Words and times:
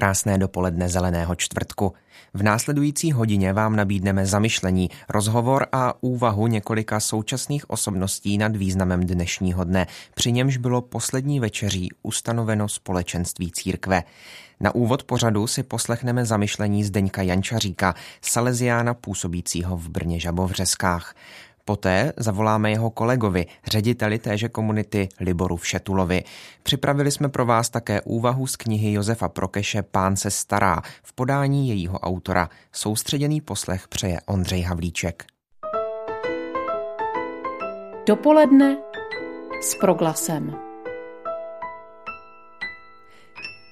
Krásné 0.00 0.38
dopoledne 0.38 0.88
zeleného 0.88 1.34
čtvrtku. 1.34 1.92
V 2.34 2.42
následující 2.42 3.12
hodině 3.12 3.52
vám 3.52 3.76
nabídneme 3.76 4.26
zamyšlení, 4.26 4.90
rozhovor 5.08 5.66
a 5.72 5.94
úvahu 6.00 6.46
několika 6.46 7.00
současných 7.00 7.70
osobností 7.70 8.38
nad 8.38 8.56
významem 8.56 9.06
dnešního 9.06 9.64
dne, 9.64 9.86
při 10.14 10.32
němž 10.32 10.56
bylo 10.56 10.82
poslední 10.82 11.40
večeří 11.40 11.88
ustanoveno 12.02 12.68
společenství 12.68 13.52
církve. 13.52 14.02
Na 14.60 14.74
úvod 14.74 15.02
pořadu 15.02 15.46
si 15.46 15.62
poslechneme 15.62 16.24
zamyšlení 16.24 16.84
Zdeňka 16.84 17.22
Jančaříka, 17.22 17.94
saleziána 18.22 18.94
působícího 18.94 19.76
v 19.76 19.88
Brně 19.88 20.20
Žabovřeskách. 20.20 21.14
Poté 21.70 22.12
zavoláme 22.16 22.70
jeho 22.70 22.90
kolegovi, 22.90 23.46
řediteli 23.66 24.18
téže 24.18 24.48
komunity 24.48 25.08
Liboru 25.20 25.56
Všetulovi. 25.56 26.24
Připravili 26.62 27.10
jsme 27.10 27.28
pro 27.28 27.46
vás 27.46 27.70
také 27.70 28.00
úvahu 28.00 28.46
z 28.46 28.56
knihy 28.56 28.92
Josefa 28.92 29.28
Prokeše 29.28 29.82
Pán 29.82 30.16
se 30.16 30.30
stará 30.30 30.82
v 31.02 31.12
podání 31.12 31.68
jejího 31.68 31.98
autora. 31.98 32.48
Soustředěný 32.72 33.40
poslech 33.40 33.88
přeje 33.88 34.20
Ondřej 34.26 34.62
Havlíček. 34.62 35.24
Dopoledne 38.06 38.76
s 39.62 39.74
proglasem. 39.74 40.69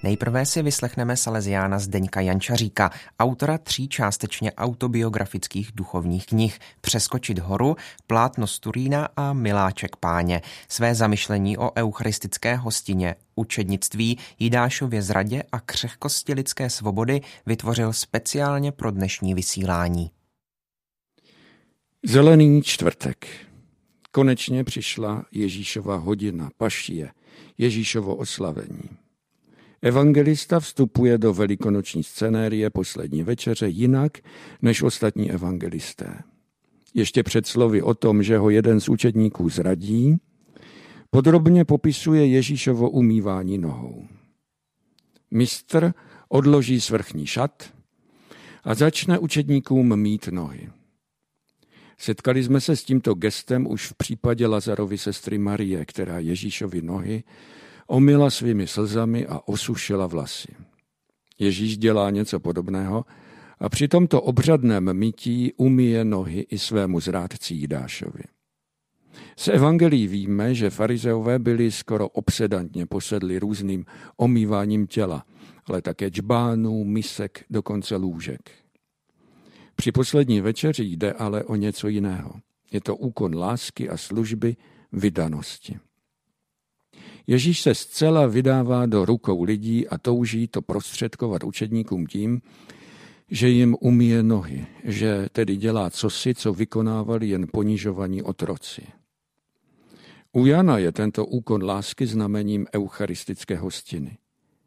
Nejprve 0.02 0.46
si 0.46 0.62
vyslechneme 0.62 1.16
Salesiána 1.16 1.78
Zdeňka 1.78 2.20
Jančaříka, 2.20 2.90
autora 3.18 3.58
tří 3.58 3.88
částečně 3.88 4.52
autobiografických 4.52 5.70
duchovních 5.74 6.26
knih 6.26 6.58
Přeskočit 6.80 7.38
horu, 7.38 7.76
Plátno 8.06 8.46
z 8.46 8.60
Turína 8.60 9.08
a 9.16 9.32
Miláček 9.32 9.96
páně. 9.96 10.42
Své 10.68 10.94
zamyšlení 10.94 11.58
o 11.58 11.72
eucharistické 11.76 12.56
hostině, 12.56 13.14
učednictví, 13.34 14.18
Jidášově 14.38 15.02
zradě 15.02 15.42
a 15.52 15.60
křehkosti 15.60 16.34
lidské 16.34 16.70
svobody 16.70 17.20
vytvořil 17.46 17.92
speciálně 17.92 18.72
pro 18.72 18.90
dnešní 18.90 19.34
vysílání. 19.34 20.10
Zelený 22.04 22.62
čtvrtek. 22.62 23.26
Konečně 24.12 24.64
přišla 24.64 25.24
Ježíšova 25.32 25.96
hodina 25.96 26.50
pašie, 26.56 27.10
Ježíšovo 27.58 28.14
oslavení. 28.16 28.97
Evangelista 29.82 30.60
vstupuje 30.60 31.18
do 31.18 31.34
velikonoční 31.34 32.02
scenérie 32.02 32.70
poslední 32.70 33.22
večeře 33.22 33.68
jinak 33.68 34.18
než 34.62 34.82
ostatní 34.82 35.30
evangelisté. 35.30 36.22
Ještě 36.94 37.22
před 37.22 37.46
slovy 37.46 37.82
o 37.82 37.94
tom, 37.94 38.22
že 38.22 38.38
ho 38.38 38.50
jeden 38.50 38.80
z 38.80 38.88
učedníků 38.88 39.48
zradí, 39.48 40.16
podrobně 41.10 41.64
popisuje 41.64 42.26
Ježíšovo 42.26 42.90
umývání 42.90 43.58
nohou. 43.58 44.04
Mistr 45.30 45.92
odloží 46.28 46.80
svrchní 46.80 47.26
šat 47.26 47.72
a 48.64 48.74
začne 48.74 49.18
učedníkům 49.18 49.96
mít 49.96 50.28
nohy. 50.28 50.68
Setkali 51.98 52.44
jsme 52.44 52.60
se 52.60 52.76
s 52.76 52.84
tímto 52.84 53.14
gestem 53.14 53.66
už 53.66 53.86
v 53.86 53.94
případě 53.94 54.46
Lazarovy 54.46 54.98
sestry 54.98 55.38
Marie, 55.38 55.84
která 55.84 56.18
Ježíšovi 56.18 56.82
nohy 56.82 57.22
omila 57.88 58.30
svými 58.30 58.66
slzami 58.66 59.26
a 59.26 59.40
osušila 59.48 60.06
vlasy. 60.06 60.48
Ježíš 61.38 61.78
dělá 61.78 62.10
něco 62.10 62.40
podobného 62.40 63.04
a 63.58 63.68
při 63.68 63.88
tomto 63.88 64.22
obřadném 64.22 64.92
mytí 64.92 65.52
umíje 65.56 66.04
nohy 66.04 66.40
i 66.40 66.58
svému 66.58 67.00
zrádci 67.00 67.54
Jidášovi. 67.54 68.22
Z 69.36 69.48
evangelí 69.48 70.06
víme, 70.06 70.54
že 70.54 70.70
farizeové 70.70 71.38
byli 71.38 71.70
skoro 71.70 72.08
obsedantně 72.08 72.86
posedli 72.86 73.38
různým 73.38 73.84
omýváním 74.16 74.86
těla, 74.86 75.24
ale 75.66 75.82
také 75.82 76.08
džbánů, 76.08 76.84
misek, 76.84 77.44
dokonce 77.50 77.96
lůžek. 77.96 78.50
Při 79.76 79.92
poslední 79.92 80.40
večeři 80.40 80.84
jde 80.84 81.12
ale 81.12 81.44
o 81.44 81.56
něco 81.56 81.88
jiného. 81.88 82.34
Je 82.72 82.80
to 82.80 82.96
úkon 82.96 83.36
lásky 83.36 83.88
a 83.88 83.96
služby, 83.96 84.56
vydanosti. 84.92 85.78
Ježíš 87.28 87.60
se 87.60 87.74
zcela 87.74 88.26
vydává 88.26 88.86
do 88.86 89.04
rukou 89.04 89.42
lidí 89.42 89.88
a 89.88 89.98
touží 89.98 90.48
to 90.48 90.62
prostředkovat 90.62 91.44
učedníkům 91.44 92.06
tím, 92.06 92.40
že 93.30 93.48
jim 93.48 93.76
umíje 93.80 94.22
nohy, 94.22 94.66
že 94.84 95.28
tedy 95.32 95.56
dělá 95.56 95.90
cosi, 95.90 96.34
co 96.34 96.52
vykonávali 96.52 97.28
jen 97.28 97.46
ponižovaní 97.52 98.22
otroci. 98.22 98.82
U 100.32 100.46
Jana 100.46 100.78
je 100.78 100.92
tento 100.92 101.26
úkon 101.26 101.64
lásky 101.64 102.06
znamením 102.06 102.66
eucharistické 102.74 103.56
hostiny. 103.56 104.18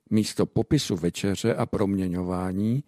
Místo 0.09 0.45
popisu 0.45 0.95
večeře 0.95 1.55
a 1.55 1.65
proměňování 1.65 2.83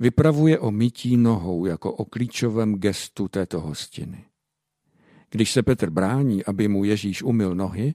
vypravuje 0.00 0.58
o 0.58 0.70
mytí 0.70 1.16
nohou 1.16 1.66
jako 1.66 1.92
o 1.92 2.04
klíčovém 2.04 2.74
gestu 2.74 3.28
této 3.28 3.60
hostiny. 3.60 4.24
Když 5.30 5.52
se 5.52 5.62
Petr 5.62 5.90
brání, 5.90 6.44
aby 6.44 6.68
mu 6.68 6.84
Ježíš 6.84 7.22
umyl 7.22 7.54
nohy, 7.54 7.94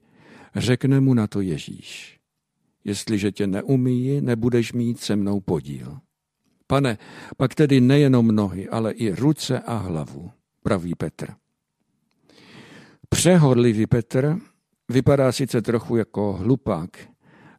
Řekne 0.55 0.99
mu 0.99 1.13
na 1.13 1.27
to 1.27 1.41
Ježíš. 1.41 2.19
Jestliže 2.83 3.31
tě 3.31 3.47
neumíji, 3.47 4.21
nebudeš 4.21 4.73
mít 4.73 4.99
se 4.99 5.15
mnou 5.15 5.39
podíl. 5.39 5.97
Pane, 6.67 6.97
pak 7.37 7.55
tedy 7.55 7.81
nejenom 7.81 8.27
nohy, 8.27 8.69
ale 8.69 8.91
i 8.91 9.11
ruce 9.11 9.59
a 9.59 9.77
hlavu, 9.77 10.31
praví 10.63 10.95
Petr. 10.95 11.33
Přehorlivý 13.09 13.87
Petr 13.87 14.37
vypadá 14.89 15.31
sice 15.31 15.61
trochu 15.61 15.95
jako 15.95 16.33
hlupák, 16.33 16.89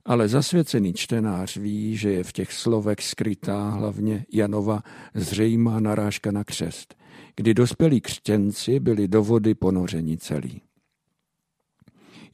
ale 0.04 0.28
zasvěcený 0.28 0.94
čtenář 0.94 1.56
ví, 1.56 1.96
že 1.96 2.12
je 2.12 2.24
v 2.24 2.32
těch 2.32 2.52
slovech 2.52 2.98
skrytá 3.00 3.70
hlavně 3.70 4.26
Janova 4.32 4.82
zřejmá 5.14 5.80
narážka 5.80 6.30
na 6.30 6.44
křest, 6.44 6.94
kdy 7.36 7.54
dospělí 7.54 8.00
křtěnci 8.00 8.80
byli 8.80 9.08
do 9.08 9.22
vody 9.22 9.54
ponořeni 9.54 10.18
celí. 10.18 10.62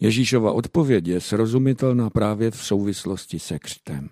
Ježíšova 0.02 0.52
odpověď 0.52 1.08
je 1.08 1.20
srozumitelná 1.20 2.10
právě 2.10 2.50
v 2.50 2.64
souvislosti 2.64 3.38
se 3.38 3.58
křtem. 3.58 4.08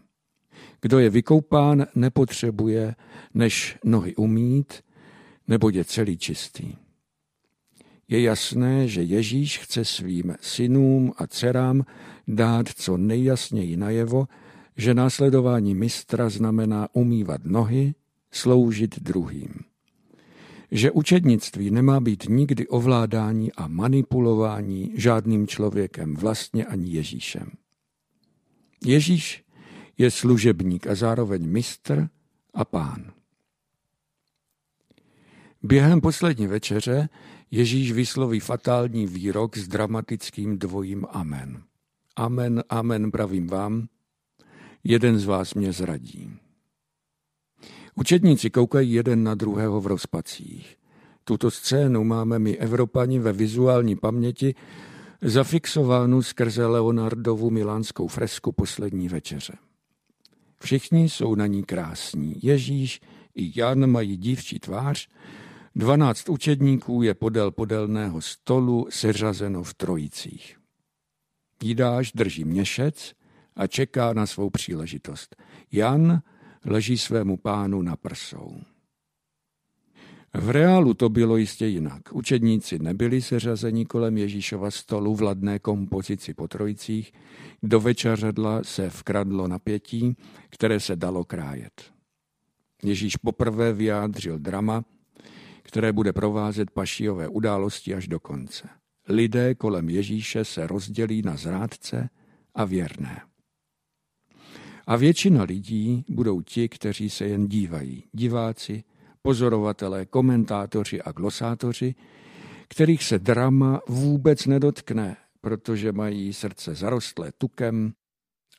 Kdo 0.80 0.98
je 0.98 1.10
vykoupán, 1.10 1.86
nepotřebuje 1.94 2.94
než 3.34 3.78
nohy 3.84 4.16
umít, 4.16 4.74
nebo 5.48 5.70
je 5.70 5.84
celý 5.84 6.18
čistý. 6.18 6.76
Je 8.08 8.22
jasné, 8.22 8.88
že 8.88 9.02
Ježíš 9.02 9.58
chce 9.58 9.84
svým 9.84 10.34
synům 10.40 11.12
a 11.16 11.26
dcerám 11.26 11.84
dát 12.28 12.68
co 12.68 12.96
nejjasněji 12.96 13.76
najevo, 13.76 14.26
že 14.76 14.94
následování 14.94 15.74
mistra 15.74 16.28
znamená 16.28 16.88
umývat 16.92 17.44
nohy, 17.44 17.94
sloužit 18.30 19.02
druhým 19.02 19.69
že 20.70 20.90
učednictví 20.90 21.70
nemá 21.70 22.00
být 22.00 22.24
nikdy 22.28 22.68
ovládání 22.68 23.52
a 23.52 23.68
manipulování 23.68 24.92
žádným 24.94 25.46
člověkem, 25.46 26.14
vlastně 26.14 26.66
ani 26.66 26.90
Ježíšem. 26.90 27.50
Ježíš 28.84 29.44
je 29.98 30.10
služebník 30.10 30.86
a 30.86 30.94
zároveň 30.94 31.48
mistr 31.48 32.08
a 32.54 32.64
pán. 32.64 33.12
Během 35.62 36.00
poslední 36.00 36.46
večeře 36.46 37.08
Ježíš 37.50 37.92
vysloví 37.92 38.40
fatální 38.40 39.06
výrok 39.06 39.56
s 39.56 39.68
dramatickým 39.68 40.58
dvojím 40.58 41.06
amen. 41.10 41.62
Amen, 42.16 42.64
amen, 42.68 43.10
pravím 43.10 43.46
vám, 43.46 43.88
jeden 44.84 45.18
z 45.18 45.24
vás 45.24 45.54
mě 45.54 45.72
zradí. 45.72 46.30
Učedníci 47.94 48.50
koukají 48.50 48.92
jeden 48.92 49.24
na 49.24 49.34
druhého 49.34 49.80
v 49.80 49.86
rozpacích. 49.86 50.76
Tuto 51.24 51.50
scénu 51.50 52.04
máme 52.04 52.38
my 52.38 52.56
Evropani 52.56 53.18
ve 53.18 53.32
vizuální 53.32 53.96
paměti 53.96 54.54
zafixovánu 55.22 56.22
skrze 56.22 56.66
Leonardovu 56.66 57.50
milánskou 57.50 58.08
fresku 58.08 58.52
Poslední 58.52 59.08
večeře. 59.08 59.52
Všichni 60.62 61.08
jsou 61.08 61.34
na 61.34 61.46
ní 61.46 61.64
krásní. 61.64 62.36
Ježíš 62.42 63.00
i 63.34 63.60
Jan 63.60 63.86
mají 63.86 64.16
dívčí 64.16 64.58
tvář, 64.58 65.08
dvanáct 65.74 66.28
učedníků 66.28 67.02
je 67.02 67.14
podél 67.14 67.50
podelného 67.50 68.20
stolu 68.20 68.86
seřazeno 68.90 69.62
v 69.62 69.74
trojicích. 69.74 70.56
Jidáš 71.62 72.12
drží 72.12 72.44
měšec 72.44 73.12
a 73.56 73.66
čeká 73.66 74.12
na 74.12 74.26
svou 74.26 74.50
příležitost. 74.50 75.36
Jan 75.72 76.22
leží 76.64 76.98
svému 76.98 77.36
pánu 77.36 77.82
na 77.82 77.96
prsou. 77.96 78.60
V 80.34 80.50
reálu 80.50 80.94
to 80.94 81.08
bylo 81.08 81.36
jistě 81.36 81.66
jinak. 81.66 82.02
Učedníci 82.12 82.78
nebyli 82.78 83.22
seřazeni 83.22 83.86
kolem 83.86 84.18
Ježíšova 84.18 84.70
stolu 84.70 85.14
v 85.14 85.22
ladné 85.22 85.58
kompozici 85.58 86.34
po 86.34 86.48
trojicích, 86.48 87.12
do 87.62 87.80
večeřadla 87.80 88.64
se 88.64 88.90
vkradlo 88.90 89.48
napětí, 89.48 90.16
které 90.50 90.80
se 90.80 90.96
dalo 90.96 91.24
krájet. 91.24 91.92
Ježíš 92.82 93.16
poprvé 93.16 93.72
vyjádřil 93.72 94.38
drama, 94.38 94.84
které 95.62 95.92
bude 95.92 96.12
provázet 96.12 96.70
pašijové 96.70 97.28
události 97.28 97.94
až 97.94 98.08
do 98.08 98.20
konce. 98.20 98.68
Lidé 99.08 99.54
kolem 99.54 99.88
Ježíše 99.88 100.44
se 100.44 100.66
rozdělí 100.66 101.22
na 101.22 101.36
zrádce 101.36 102.08
a 102.54 102.64
věrné. 102.64 103.29
A 104.90 104.96
většina 104.96 105.42
lidí 105.42 106.04
budou 106.08 106.40
ti, 106.40 106.68
kteří 106.68 107.10
se 107.10 107.24
jen 107.24 107.48
dívají. 107.48 108.04
Diváci, 108.12 108.84
pozorovatelé, 109.22 110.06
komentátoři 110.06 111.02
a 111.02 111.12
glosátoři, 111.12 111.94
kterých 112.68 113.04
se 113.04 113.18
drama 113.18 113.80
vůbec 113.88 114.46
nedotkne, 114.46 115.16
protože 115.40 115.92
mají 115.92 116.32
srdce 116.32 116.74
zarostlé 116.74 117.32
tukem 117.38 117.92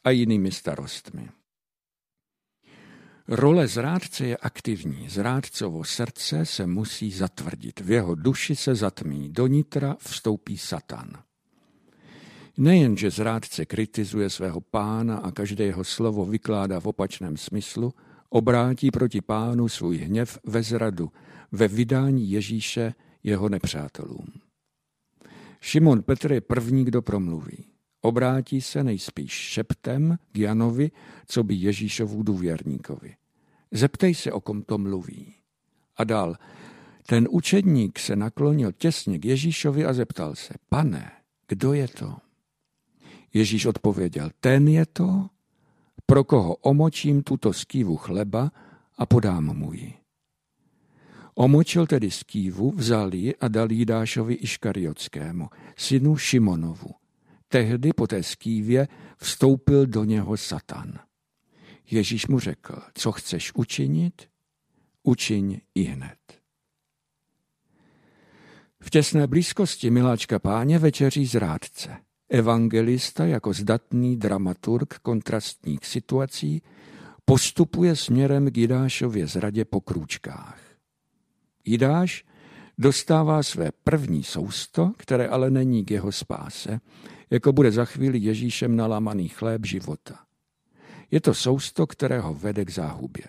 a 0.04 0.10
jinými 0.10 0.52
starostmi. 0.52 1.30
Role 3.28 3.68
zrádce 3.68 4.26
je 4.26 4.38
aktivní. 4.38 5.10
Zrádcovo 5.10 5.84
srdce 5.84 6.46
se 6.46 6.68
musí 6.68 7.12
zatvrdit. 7.12 7.80
V 7.80 7.92
jeho 7.92 8.16
duši 8.16 8.56
se 8.56 8.76
zatmí. 8.76 9.30
Do 9.30 9.48
nitra 9.48 9.96
vstoupí 10.00 10.58
Satan. 10.58 11.24
Nejen, 12.58 12.98
že 12.98 13.12
zrádce 13.12 13.66
kritizuje 13.66 14.30
svého 14.30 14.62
pána 14.62 15.18
a 15.18 15.32
každé 15.32 15.64
jeho 15.66 15.84
slovo 15.84 16.26
vykládá 16.26 16.80
v 16.80 16.88
opačném 16.88 17.38
smyslu, 17.38 17.94
obrátí 18.30 18.92
proti 18.92 19.22
pánu 19.22 19.70
svůj 19.70 19.98
hněv 19.98 20.40
ve 20.44 20.64
zradu, 20.64 21.12
ve 21.52 21.68
vydání 21.68 22.32
Ježíše 22.32 22.94
jeho 23.24 23.50
nepřátelům. 23.50 24.28
Šimon 25.62 26.04
Petr 26.04 26.32
je 26.32 26.42
první, 26.42 26.86
kdo 26.86 27.02
promluví. 27.02 27.66
Obrátí 28.02 28.62
se 28.62 28.84
nejspíš 28.84 29.32
šeptem 29.32 30.18
k 30.32 30.38
Janovi, 30.38 30.92
co 31.28 31.44
by 31.44 31.56
Ježíšovu 31.56 32.24
důvěrníkovi. 32.24 33.16
Zeptej 33.72 34.16
se, 34.16 34.32
o 34.32 34.42
kom 34.42 34.64
to 34.64 34.78
mluví. 34.78 35.34
A 35.98 36.04
dál. 36.04 36.36
Ten 37.06 37.28
učedník 37.32 38.00
se 38.00 38.16
naklonil 38.16 38.72
těsně 38.72 39.20
k 39.20 39.26
Ježíšovi 39.26 39.86
a 39.86 39.94
zeptal 39.94 40.36
se, 40.36 40.54
pane, 40.70 41.12
kdo 41.48 41.74
je 41.74 41.88
to? 41.88 42.18
Ježíš 43.34 43.66
odpověděl, 43.66 44.30
ten 44.40 44.68
je 44.68 44.86
to, 44.86 45.30
pro 46.06 46.24
koho 46.24 46.56
omočím 46.56 47.24
tuto 47.24 47.54
skývu 47.54 47.98
chleba 47.98 48.52
a 48.98 49.06
podám 49.06 49.58
mu 49.58 49.74
ji. 49.74 49.94
Omočil 51.36 51.88
tedy 51.88 52.12
skývu, 52.12 52.72
vzal 52.72 53.16
ji 53.16 53.36
a 53.36 53.48
dal 53.48 53.72
Jidášovi 53.72 54.34
Iškariotskému, 54.34 55.50
synu 55.78 56.18
Šimonovu. 56.18 56.92
Tehdy 57.48 57.94
po 57.94 58.08
té 58.08 58.24
skývě 58.24 58.88
vstoupil 59.18 59.86
do 59.86 60.04
něho 60.04 60.38
Satan. 60.38 61.00
Ježíš 61.92 62.28
mu 62.28 62.40
řekl, 62.40 62.82
co 62.94 63.12
chceš 63.12 63.52
učinit, 63.56 64.28
učiň 65.04 65.60
i 65.76 65.84
hned. 65.84 66.18
V 68.80 68.90
těsné 68.90 69.28
blízkosti 69.28 69.90
miláčka 69.90 70.40
páně 70.40 70.80
večeří 70.80 71.26
zrádce. 71.26 71.98
Evangelista 72.34 73.26
jako 73.26 73.54
zdatný 73.54 74.18
dramaturg 74.18 75.00
kontrastních 75.00 75.86
situací 75.86 76.62
postupuje 77.26 77.96
směrem 77.96 78.52
k 78.52 78.58
Jidášově 78.58 79.28
zradě 79.28 79.66
po 79.66 79.82
krůčkách. 79.82 80.60
Jidáš 81.66 82.26
dostává 82.78 83.44
své 83.44 83.70
první 83.84 84.24
sousto, 84.24 84.92
které 84.98 85.28
ale 85.28 85.52
není 85.52 85.86
k 85.86 85.92
jeho 85.92 86.12
spáse, 86.12 86.80
jako 87.30 87.54
bude 87.54 87.72
za 87.72 87.86
chvíli 87.86 88.20
Ježíšem 88.20 88.76
nalámaný 88.76 89.28
chléb 89.28 89.66
života. 89.66 90.20
Je 91.12 91.22
to 91.22 91.34
sousto, 91.34 91.88
kterého 91.88 92.34
vede 92.34 92.66
k 92.66 92.70
záhubě. 92.70 93.26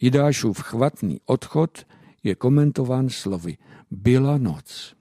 Jidášův 0.00 0.60
chvatný 0.60 1.20
odchod 1.26 1.86
je 2.22 2.34
komentován 2.34 3.08
slovy 3.08 3.56
byla 3.90 4.38
noc. 4.38 4.97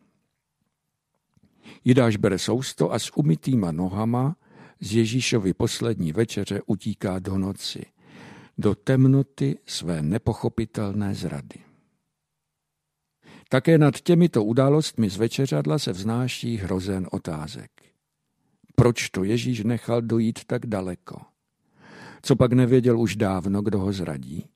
Jidáš 1.88 2.18
bere 2.18 2.40
sousto 2.40 2.94
a 2.94 3.00
s 3.00 3.18
umytýma 3.18 3.72
nohama 3.72 4.36
z 4.80 4.94
Ježíšovy 4.94 5.54
poslední 5.54 6.12
večeře 6.12 6.62
utíká 6.66 7.20
do 7.20 7.38
noci, 7.38 7.86
do 8.58 8.76
temnoty 8.76 9.60
své 9.66 10.02
nepochopitelné 10.02 11.16
zrady. 11.16 11.60
Také 13.50 13.78
nad 13.78 14.00
těmito 14.00 14.44
událostmi 14.44 15.10
z 15.10 15.18
večeřadla 15.18 15.80
se 15.80 15.92
vznáší 15.92 16.58
hrozen 16.58 17.08
otázek. 17.12 17.72
Proč 18.76 19.10
to 19.10 19.24
Ježíš 19.24 19.64
nechal 19.64 20.02
dojít 20.02 20.40
tak 20.46 20.66
daleko? 20.66 21.22
Co 22.22 22.36
pak 22.36 22.54
nevěděl 22.54 23.00
už 23.00 23.16
dávno, 23.16 23.62
kdo 23.62 23.80
ho 23.80 23.94
zradí? 23.94 24.50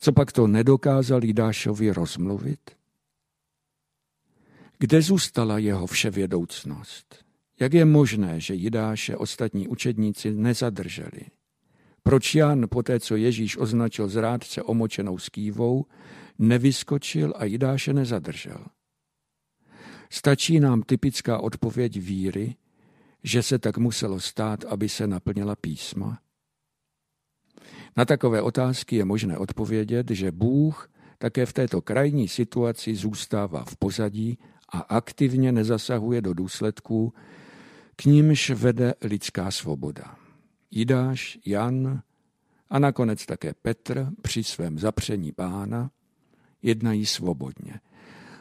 Co 0.00 0.12
pak 0.12 0.32
to 0.32 0.46
nedokázal 0.46 1.24
Jidášovi 1.24 1.90
rozmluvit? 1.90 2.75
Kde 4.78 5.02
zůstala 5.02 5.58
jeho 5.58 5.86
vševědoucnost? 5.86 7.24
Jak 7.60 7.74
je 7.74 7.84
možné, 7.84 8.40
že 8.40 8.54
Jidáše 8.54 9.16
ostatní 9.16 9.68
učedníci 9.68 10.34
nezadrželi? 10.34 11.20
Proč 12.02 12.34
Jan, 12.34 12.66
po 12.70 12.82
té, 12.82 13.00
co 13.00 13.16
Ježíš 13.16 13.56
označil 13.56 14.08
zrádce 14.08 14.62
omočenou 14.62 15.18
skývou, 15.18 15.84
nevyskočil 16.38 17.34
a 17.36 17.44
Jidáše 17.44 17.92
nezadržel? 17.92 18.66
Stačí 20.10 20.60
nám 20.60 20.82
typická 20.82 21.38
odpověď 21.38 22.00
víry, 22.00 22.54
že 23.22 23.42
se 23.42 23.58
tak 23.58 23.78
muselo 23.78 24.20
stát, 24.20 24.64
aby 24.64 24.88
se 24.88 25.06
naplnila 25.06 25.56
písma? 25.56 26.18
Na 27.96 28.04
takové 28.04 28.42
otázky 28.42 28.96
je 28.96 29.04
možné 29.04 29.38
odpovědět, 29.38 30.10
že 30.10 30.32
Bůh 30.32 30.90
také 31.18 31.46
v 31.46 31.52
této 31.52 31.82
krajní 31.82 32.28
situaci 32.28 32.94
zůstává 32.94 33.64
v 33.64 33.76
pozadí 33.76 34.38
a 34.76 34.80
aktivně 34.80 35.52
nezasahuje 35.52 36.20
do 36.20 36.34
důsledků, 36.34 37.14
k 37.96 38.04
nímž 38.04 38.50
vede 38.50 38.94
lidská 39.02 39.50
svoboda. 39.50 40.16
Jidáš, 40.70 41.38
Jan 41.46 42.02
a 42.70 42.78
nakonec 42.78 43.26
také 43.26 43.54
Petr 43.62 44.08
při 44.22 44.44
svém 44.44 44.78
zapření 44.78 45.32
pána 45.32 45.90
jednají 46.62 47.06
svobodně. 47.06 47.80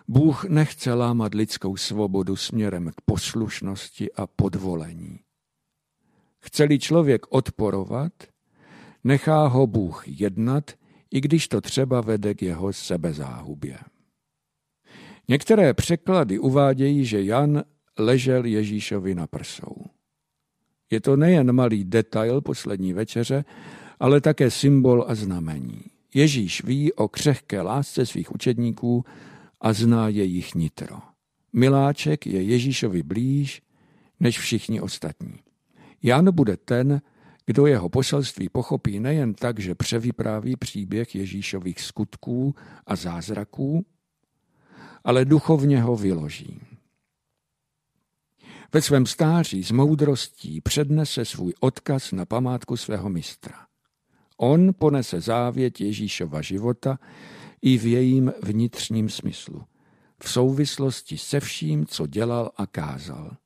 Bůh 0.08 0.44
nechce 0.44 0.94
lámat 0.94 1.34
lidskou 1.34 1.78
svobodu 1.78 2.36
směrem 2.36 2.92
k 2.98 3.02
poslušnosti 3.06 4.12
a 4.12 4.28
podvolení. 4.28 5.20
Chce-li 6.40 6.80
člověk 6.80 7.22
odporovat, 7.30 8.14
nechá 9.04 9.48
ho 9.48 9.68
Bůh 9.68 10.04
jednat, 10.08 10.72
i 11.12 11.22
když 11.22 11.48
to 11.48 11.62
třeba 11.62 12.02
vede 12.02 12.34
k 12.34 12.42
jeho 12.42 12.74
sebezáhubě. 12.74 13.78
Některé 15.28 15.74
překlady 15.74 16.40
uvádějí, 16.40 17.06
že 17.06 17.24
Jan 17.24 17.64
ležel 18.00 18.46
Ježíšovi 18.46 19.16
na 19.16 19.28
prsou. 19.28 19.76
Je 20.92 21.02
to 21.02 21.16
nejen 21.16 21.52
malý 21.52 21.84
detail 21.84 22.42
poslední 22.42 22.94
večeře, 22.94 23.46
ale 24.00 24.22
také 24.22 24.52
symbol 24.52 25.06
a 25.08 25.16
znamení. 25.16 25.82
Ježíš 26.14 26.64
ví 26.64 26.94
o 26.94 27.08
křehké 27.08 27.62
lásce 27.62 28.06
svých 28.06 28.36
učedníků 28.36 29.06
a 29.62 29.74
zná 29.74 30.10
jejich 30.10 30.56
nitro. 30.56 30.98
Miláček 31.54 32.28
je 32.28 32.42
Ježíšovi 32.42 33.04
blíž 33.04 33.62
než 34.20 34.40
všichni 34.40 34.82
ostatní. 34.82 35.40
Jan 36.04 36.36
bude 36.36 36.58
ten, 36.58 37.02
kdo 37.46 37.66
jeho 37.66 37.90
poselství 37.90 38.50
pochopí 38.50 39.00
nejen 39.00 39.34
tak, 39.34 39.60
že 39.60 39.76
převypráví 39.76 40.56
příběh 40.56 41.16
Ježíšových 41.16 41.82
skutků 41.82 42.56
a 42.86 42.96
zázraků, 42.96 43.86
ale 45.06 45.26
duchovně 45.26 45.82
ho 45.82 45.96
vyloží. 45.96 46.62
Ve 48.74 48.82
svém 48.82 49.06
stáří 49.06 49.64
s 49.64 49.72
moudrostí 49.72 50.62
přednese 50.62 51.26
svůj 51.26 51.54
odkaz 51.60 52.12
na 52.12 52.26
památku 52.26 52.78
svého 52.78 53.10
mistra. 53.10 53.66
On 54.38 54.74
ponese 54.74 55.22
závěť 55.22 55.82
Ježíšova 55.82 56.42
života 56.42 57.00
i 57.62 57.78
v 57.78 57.86
jejím 57.86 58.34
vnitřním 58.44 59.10
smyslu, 59.10 59.64
v 60.24 60.30
souvislosti 60.30 61.18
se 61.18 61.40
vším, 61.40 61.86
co 61.86 62.08
dělal 62.08 62.52
a 62.58 62.68
kázal. 62.68 63.38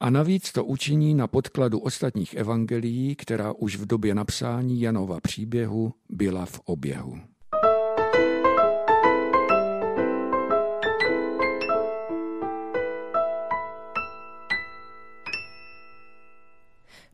A 0.00 0.10
navíc 0.10 0.52
to 0.52 0.64
učiní 0.64 1.14
na 1.14 1.26
podkladu 1.26 1.78
ostatních 1.78 2.34
evangelií, 2.34 3.16
která 3.16 3.52
už 3.52 3.76
v 3.76 3.86
době 3.86 4.14
napsání 4.14 4.80
Janova 4.80 5.20
příběhu 5.20 5.94
byla 6.08 6.46
v 6.46 6.60
oběhu. 6.64 7.31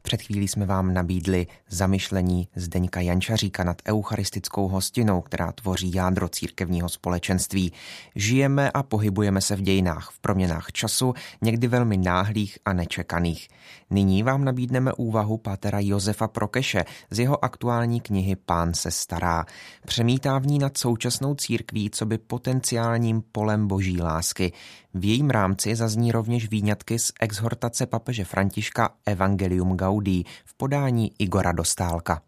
Před 0.02 0.22
chvílí 0.22 0.48
jsme 0.48 0.66
vám 0.66 0.94
nabídli 0.94 1.46
zamyšlení 1.68 2.48
Zdeňka 2.56 3.00
Jančaříka 3.00 3.64
nad 3.64 3.82
eucharistickou 3.88 4.68
hostinou, 4.68 5.20
která 5.20 5.52
tvoří 5.52 5.94
jádro 5.94 6.28
církevního 6.28 6.88
společenství. 6.88 7.72
Žijeme 8.14 8.70
a 8.70 8.82
pohybujeme 8.82 9.40
se 9.40 9.56
v 9.56 9.60
dějinách, 9.60 10.10
v 10.10 10.18
proměnách 10.18 10.72
času, 10.72 11.14
někdy 11.42 11.66
velmi 11.68 11.96
náhlých 11.96 12.58
a 12.64 12.72
nečekaných. 12.72 13.48
Nyní 13.90 14.22
vám 14.22 14.44
nabídneme 14.44 14.92
úvahu 14.92 15.38
pátera 15.38 15.78
Josefa 15.80 16.28
Prokeše 16.28 16.84
z 17.10 17.18
jeho 17.18 17.44
aktuální 17.44 18.00
knihy 18.00 18.36
Pán 18.36 18.74
se 18.74 18.90
stará. 18.90 19.44
Přemítá 19.86 20.38
v 20.38 20.46
ní 20.46 20.58
nad 20.58 20.78
současnou 20.78 21.34
církví, 21.34 21.90
co 21.90 22.06
by 22.06 22.18
potenciálním 22.18 23.22
polem 23.32 23.68
boží 23.68 24.00
lásky. 24.00 24.52
V 24.94 25.04
jejím 25.04 25.30
rámci 25.30 25.76
zazní 25.76 26.12
rovněž 26.12 26.48
výňatky 26.48 26.98
z 26.98 27.12
exhortace 27.20 27.86
papeže 27.86 28.24
Františka 28.24 28.90
Evangelium 29.06 29.76
Gaudí 29.88 30.24
v 30.44 30.54
podání 30.54 31.12
Igora 31.18 31.52
Dostálka. 31.52 32.22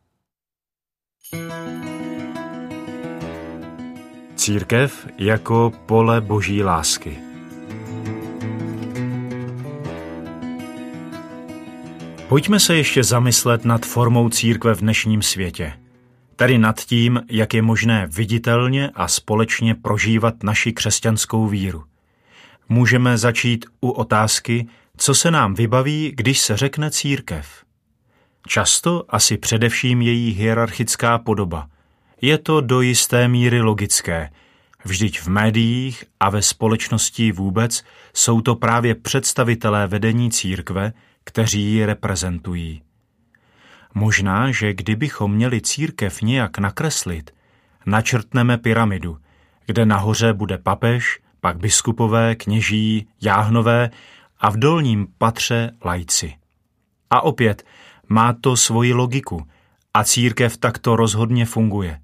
Církev 4.34 5.06
jako 5.18 5.72
pole 5.86 6.20
boží 6.20 6.62
lásky. 6.62 7.18
Pojďme 12.28 12.60
se 12.60 12.76
ještě 12.76 13.04
zamyslet 13.04 13.64
nad 13.64 13.86
formou 13.86 14.28
církve 14.28 14.74
v 14.74 14.80
dnešním 14.80 15.22
světě. 15.22 15.72
Tedy 16.36 16.58
nad 16.58 16.80
tím, 16.80 17.20
jak 17.30 17.54
je 17.54 17.62
možné 17.62 18.06
viditelně 18.06 18.90
a 18.94 19.08
společně 19.08 19.74
prožívat 19.74 20.42
naši 20.42 20.72
křesťanskou 20.72 21.46
víru 21.46 21.84
můžeme 22.70 23.18
začít 23.18 23.66
u 23.80 23.90
otázky, 23.90 24.66
co 25.00 25.14
se 25.14 25.30
nám 25.30 25.54
vybaví, 25.54 26.12
když 26.16 26.40
se 26.40 26.56
řekne 26.56 26.90
církev. 26.90 27.64
Často 28.46 29.04
asi 29.08 29.38
především 29.38 30.02
její 30.02 30.30
hierarchická 30.30 31.18
podoba. 31.18 31.68
Je 32.20 32.38
to 32.38 32.60
do 32.60 32.80
jisté 32.80 33.28
míry 33.28 33.60
logické. 33.60 34.30
Vždyť 34.84 35.20
v 35.20 35.28
médiích 35.28 36.04
a 36.20 36.30
ve 36.30 36.42
společnosti 36.42 37.32
vůbec 37.32 37.84
jsou 38.14 38.40
to 38.40 38.54
právě 38.54 38.94
představitelé 38.94 39.86
vedení 39.86 40.30
církve, 40.30 40.92
kteří 41.24 41.62
ji 41.62 41.84
reprezentují. 41.84 42.82
Možná, 43.94 44.50
že 44.50 44.74
kdybychom 44.74 45.34
měli 45.34 45.60
církev 45.60 46.22
nějak 46.22 46.58
nakreslit, 46.58 47.30
načrtneme 47.86 48.58
pyramidu, 48.58 49.18
kde 49.66 49.86
nahoře 49.86 50.32
bude 50.32 50.58
papež, 50.58 51.20
pak 51.40 51.58
biskupové, 51.58 52.34
kněží, 52.34 53.08
jáhnové 53.20 53.90
a 54.40 54.50
v 54.50 54.56
dolním 54.56 55.06
patře 55.18 55.70
lajci. 55.84 56.34
A 57.10 57.20
opět, 57.20 57.64
má 58.08 58.32
to 58.32 58.56
svoji 58.56 58.92
logiku 58.92 59.46
a 59.94 60.04
církev 60.04 60.56
takto 60.56 60.96
rozhodně 60.96 61.46
funguje. 61.46 62.00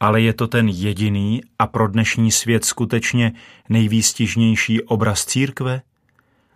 Ale 0.00 0.20
je 0.20 0.32
to 0.32 0.48
ten 0.48 0.68
jediný 0.68 1.40
a 1.58 1.66
pro 1.66 1.88
dnešní 1.88 2.32
svět 2.32 2.64
skutečně 2.64 3.32
nejvýstižnější 3.68 4.82
obraz 4.82 5.24
církve? 5.24 5.82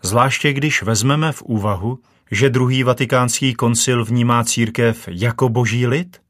Zvláště 0.02 0.52
když 0.52 0.82
vezmeme 0.82 1.32
v 1.32 1.42
úvahu, 1.42 1.98
že 2.30 2.50
druhý 2.50 2.82
vatikánský 2.82 3.54
koncil 3.54 4.04
vnímá 4.04 4.44
církev 4.44 5.08
jako 5.08 5.48
boží 5.48 5.86
lid? 5.86 6.20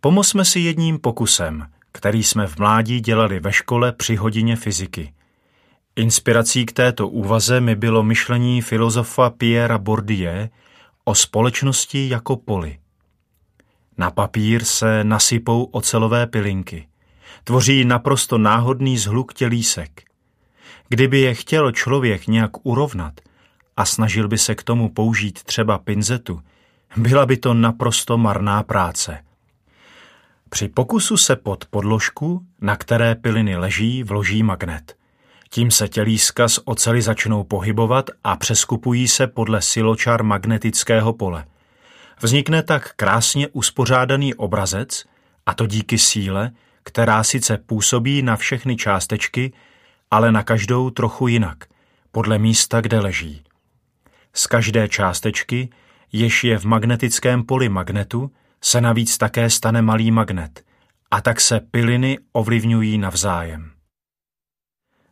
Pomozme 0.00 0.44
si 0.44 0.60
jedním 0.60 0.98
pokusem– 0.98 1.66
který 1.96 2.22
jsme 2.22 2.46
v 2.46 2.58
mládí 2.58 3.00
dělali 3.00 3.40
ve 3.40 3.52
škole 3.52 3.92
při 3.92 4.16
hodině 4.16 4.56
fyziky. 4.56 5.12
Inspirací 5.98 6.66
k 6.66 6.72
této 6.72 7.08
úvaze 7.08 7.60
mi 7.60 7.74
bylo 7.74 8.02
myšlení 8.02 8.62
filozofa 8.62 9.30
Pierre 9.30 9.78
Bourdieu 9.78 10.48
o 11.04 11.14
společnosti 11.14 12.08
jako 12.08 12.36
poli. 12.36 12.78
Na 13.98 14.10
papír 14.10 14.64
se 14.64 15.04
nasypou 15.04 15.64
ocelové 15.64 16.26
pilinky. 16.26 16.88
Tvoří 17.44 17.84
naprosto 17.84 18.38
náhodný 18.38 18.98
zhluk 18.98 19.34
tělísek. 19.34 20.02
Kdyby 20.88 21.20
je 21.20 21.34
chtěl 21.34 21.72
člověk 21.72 22.26
nějak 22.26 22.66
urovnat 22.66 23.20
a 23.76 23.84
snažil 23.84 24.28
by 24.28 24.38
se 24.38 24.54
k 24.54 24.62
tomu 24.62 24.88
použít 24.88 25.42
třeba 25.42 25.78
pinzetu, 25.78 26.40
byla 26.96 27.26
by 27.26 27.36
to 27.36 27.54
naprosto 27.54 28.18
marná 28.18 28.62
práce. 28.62 29.24
Při 30.48 30.68
pokusu 30.68 31.16
se 31.16 31.36
pod 31.36 31.64
podložku, 31.64 32.46
na 32.60 32.76
které 32.76 33.14
piliny 33.14 33.56
leží, 33.56 34.02
vloží 34.02 34.42
magnet. 34.42 34.95
Tím 35.56 35.70
se 35.70 35.88
tělíska 35.88 36.48
z 36.48 36.58
oceli 36.64 37.02
začnou 37.02 37.44
pohybovat 37.44 38.10
a 38.24 38.36
přeskupují 38.36 39.08
se 39.08 39.26
podle 39.26 39.62
siločar 39.62 40.22
magnetického 40.22 41.12
pole. 41.12 41.44
Vznikne 42.20 42.62
tak 42.62 42.92
krásně 42.96 43.48
uspořádaný 43.48 44.34
obrazec, 44.34 45.04
a 45.46 45.54
to 45.54 45.66
díky 45.66 45.98
síle, 45.98 46.50
která 46.82 47.24
sice 47.24 47.58
působí 47.58 48.22
na 48.22 48.36
všechny 48.36 48.76
částečky, 48.76 49.52
ale 50.10 50.32
na 50.32 50.42
každou 50.42 50.90
trochu 50.90 51.28
jinak, 51.28 51.64
podle 52.12 52.38
místa, 52.38 52.80
kde 52.80 53.00
leží. 53.00 53.42
Z 54.32 54.46
každé 54.46 54.88
částečky, 54.88 55.68
jež 56.12 56.44
je 56.44 56.58
v 56.58 56.64
magnetickém 56.64 57.44
poli 57.44 57.68
magnetu, 57.68 58.30
se 58.62 58.80
navíc 58.80 59.18
také 59.18 59.50
stane 59.50 59.82
malý 59.82 60.10
magnet 60.10 60.64
a 61.10 61.20
tak 61.20 61.40
se 61.40 61.60
piliny 61.60 62.18
ovlivňují 62.32 62.98
navzájem. 62.98 63.75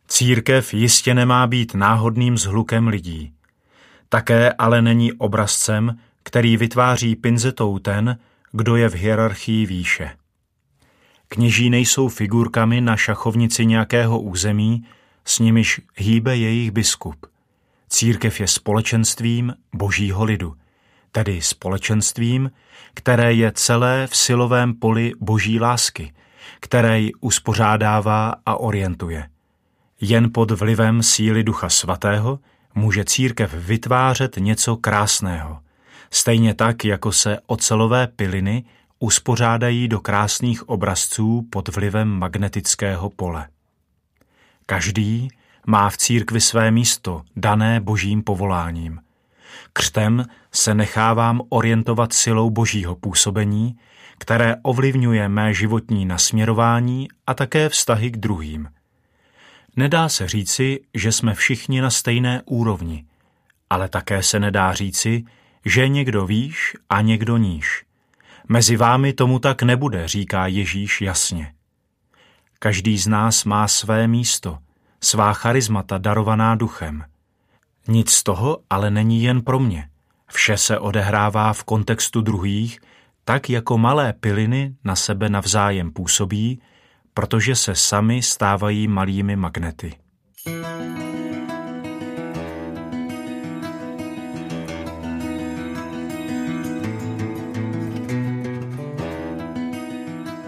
Církev 0.07 0.73
jistě 0.73 1.13
nemá 1.13 1.47
být 1.47 1.73
náhodným 1.73 2.37
zhlukem 2.37 2.87
lidí. 2.87 3.33
Také 4.09 4.53
ale 4.53 4.81
není 4.81 5.13
obrazcem, 5.13 5.97
který 6.23 6.57
vytváří 6.57 7.15
pinzetou 7.15 7.79
ten, 7.79 8.17
kdo 8.51 8.75
je 8.75 8.89
v 8.89 8.93
hierarchii 8.93 9.65
výše. 9.65 10.11
Kněží 11.27 11.69
nejsou 11.69 12.07
figurkami 12.07 12.81
na 12.81 12.97
šachovnici 12.97 13.65
nějakého 13.65 14.19
území, 14.19 14.85
s 15.25 15.39
nimiž 15.39 15.81
hýbe 15.95 16.37
jejich 16.37 16.71
biskup. 16.71 17.25
Církev 17.89 18.39
je 18.39 18.47
společenstvím 18.47 19.53
božího 19.73 20.23
lidu– 20.23 20.55
tedy 21.15 21.41
společenstvím, 21.41 22.51
které 22.93 23.33
je 23.33 23.51
celé 23.51 24.07
v 24.07 24.15
silovém 24.15 24.73
poli 24.73 25.11
boží 25.19 25.59
lásky, 25.59 26.13
které 26.59 26.99
ji 26.99 27.13
uspořádává 27.13 28.35
a 28.45 28.55
orientuje. 28.55 29.29
Jen 30.01 30.31
pod 30.33 30.51
vlivem 30.51 31.03
síly 31.03 31.43
Ducha 31.43 31.69
Svatého 31.69 32.39
může 32.75 33.05
církev 33.05 33.53
vytvářet 33.53 34.35
něco 34.39 34.75
krásného, 34.75 35.59
stejně 36.11 36.53
tak, 36.53 36.85
jako 36.85 37.11
se 37.11 37.39
ocelové 37.45 38.07
piliny 38.07 38.63
uspořádají 38.99 39.87
do 39.87 39.99
krásných 39.99 40.69
obrazců 40.69 41.47
pod 41.49 41.67
vlivem 41.67 42.07
magnetického 42.07 43.09
pole. 43.09 43.47
Každý 44.65 45.29
má 45.67 45.89
v 45.89 45.97
církvi 45.97 46.41
své 46.41 46.71
místo, 46.71 47.21
dané 47.35 47.79
božím 47.79 48.23
povoláním. 48.23 48.99
Křtem 49.73 50.25
se 50.51 50.75
nechávám 50.75 51.41
orientovat 51.49 52.13
silou 52.13 52.49
božího 52.49 52.95
působení, 52.95 53.77
které 54.17 54.55
ovlivňuje 54.61 55.29
mé 55.29 55.53
životní 55.53 56.05
nasměrování 56.05 57.07
a 57.27 57.33
také 57.33 57.69
vztahy 57.69 58.11
k 58.11 58.17
druhým. 58.17 58.67
Nedá 59.75 60.09
se 60.09 60.27
říci, 60.27 60.79
že 60.93 61.11
jsme 61.11 61.33
všichni 61.33 61.81
na 61.81 61.89
stejné 61.89 62.41
úrovni, 62.45 63.05
ale 63.69 63.89
také 63.89 64.23
se 64.23 64.39
nedá 64.39 64.73
říci, 64.73 65.23
že 65.65 65.87
někdo 65.87 66.25
výš 66.25 66.73
a 66.89 67.01
někdo 67.01 67.37
níž. 67.37 67.85
Mezi 68.47 68.77
vámi 68.77 69.13
tomu 69.13 69.39
tak 69.39 69.63
nebude, 69.63 70.07
říká 70.07 70.47
Ježíš 70.47 71.01
jasně. 71.01 71.53
Každý 72.59 72.97
z 72.97 73.07
nás 73.07 73.45
má 73.45 73.67
své 73.67 74.07
místo, 74.07 74.59
svá 75.01 75.33
charizmata 75.33 75.97
darovaná 75.97 76.55
duchem– 76.55 77.03
nic 77.87 78.11
z 78.11 78.23
toho 78.23 78.57
ale 78.69 78.91
není 78.91 79.23
jen 79.23 79.41
pro 79.41 79.59
mě. 79.59 79.89
Vše 80.27 80.57
se 80.57 80.79
odehrává 80.79 81.53
v 81.53 81.63
kontextu 81.63 82.21
druhých, 82.21 82.79
tak 83.25 83.49
jako 83.49 83.77
malé 83.77 84.13
piliny 84.13 84.75
na 84.83 84.95
sebe 84.95 85.29
navzájem 85.29 85.91
působí, 85.91 86.61
protože 87.15 87.55
se 87.55 87.75
sami 87.75 88.21
stávají 88.21 88.87
malými 88.87 89.35
magnety. 89.35 89.93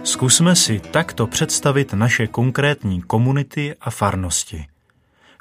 Zkusme 0.03 0.55
si 0.55 0.79
takto 0.79 1.27
představit 1.27 1.93
naše 1.93 2.27
konkrétní 2.27 3.01
komunity 3.01 3.75
a 3.81 3.89
farnosti– 3.89 4.65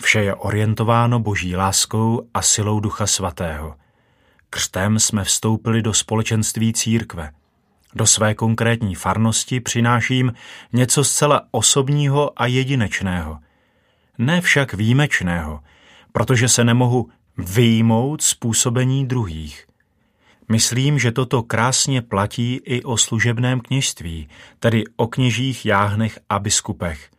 Vše 0.02 0.20
je 0.20 0.34
orientováno 0.34 1.20
boží 1.20 1.56
láskou 1.56 2.28
a 2.34 2.42
silou 2.42 2.80
Ducha 2.80 3.06
Svatého. 3.06 3.74
Křtem 4.50 4.98
jsme 4.98 5.24
vstoupili 5.24 5.82
do 5.82 5.94
společenství 5.94 6.72
církve. 6.72 7.30
Do 7.96 8.06
své 8.06 8.34
konkrétní 8.34 8.94
farnosti 8.94 9.60
přináším 9.60 10.32
něco 10.72 11.04
zcela 11.04 11.42
osobního 11.50 12.42
a 12.42 12.46
jedinečného. 12.46 13.38
Ne 14.18 14.40
však 14.40 14.74
výjimečného, 14.74 15.60
protože 16.12 16.48
se 16.48 16.64
nemohu 16.64 17.08
výjmout 17.38 18.22
způsobení 18.22 19.06
druhých. 19.06 19.66
Myslím, 20.48 20.98
že 20.98 21.12
toto 21.12 21.42
krásně 21.42 22.02
platí 22.02 22.60
i 22.64 22.82
o 22.82 22.96
služebném 22.96 23.60
kněžství, 23.60 24.28
tedy 24.58 24.84
o 24.96 25.06
kněžích, 25.06 25.66
jáhnech 25.66 26.18
a 26.28 26.38
biskupech. 26.38 27.10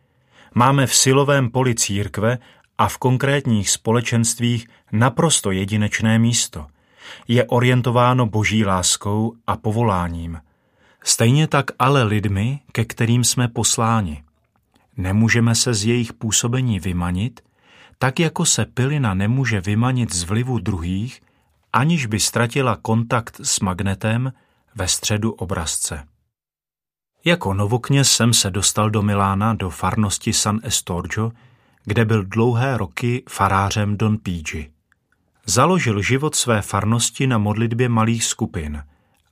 Máme 0.54 0.86
v 0.86 0.94
silovém 0.94 1.50
poli 1.50 1.74
církve 1.74 2.38
a 2.78 2.88
v 2.88 2.98
konkrétních 2.98 3.70
společenstvích 3.70 4.66
naprosto 4.92 5.50
jedinečné 5.50 6.18
místo. 6.18 6.66
Je 7.28 7.44
orientováno 7.44 8.26
boží 8.26 8.64
láskou 8.64 9.34
a 9.46 9.56
povoláním. 9.56 10.40
Stejně 11.08 11.46
tak 11.46 11.70
ale 11.78 12.02
lidmi, 12.02 12.60
ke 12.72 12.84
kterým 12.84 13.24
jsme 13.24 13.48
posláni. 13.48 14.22
Nemůžeme 14.96 15.54
se 15.54 15.74
z 15.74 15.84
jejich 15.84 16.12
působení 16.12 16.80
vymanit, 16.80 17.40
tak 17.98 18.20
jako 18.20 18.46
se 18.46 18.64
pilina 18.64 19.14
nemůže 19.14 19.60
vymanit 19.60 20.14
z 20.14 20.22
vlivu 20.22 20.58
druhých, 20.58 21.22
aniž 21.72 22.06
by 22.06 22.20
ztratila 22.20 22.76
kontakt 22.76 23.40
s 23.42 23.60
magnetem 23.60 24.32
ve 24.74 24.88
středu 24.88 25.32
obrazce. 25.32 26.04
Jako 27.24 27.54
novokněz 27.54 28.12
jsem 28.12 28.34
se 28.34 28.50
dostal 28.50 28.90
do 28.90 29.02
Milána 29.02 29.54
do 29.54 29.70
farnosti 29.70 30.32
San 30.32 30.60
Estorgio, 30.62 31.32
kde 31.84 32.04
byl 32.04 32.24
dlouhé 32.24 32.76
roky 32.76 33.22
farářem 33.28 33.96
Don 33.96 34.18
Pigi. 34.18 34.70
Založil 35.46 36.02
život 36.02 36.34
své 36.34 36.62
farnosti 36.62 37.26
na 37.26 37.38
modlitbě 37.38 37.88
malých 37.88 38.24
skupin 38.24 38.82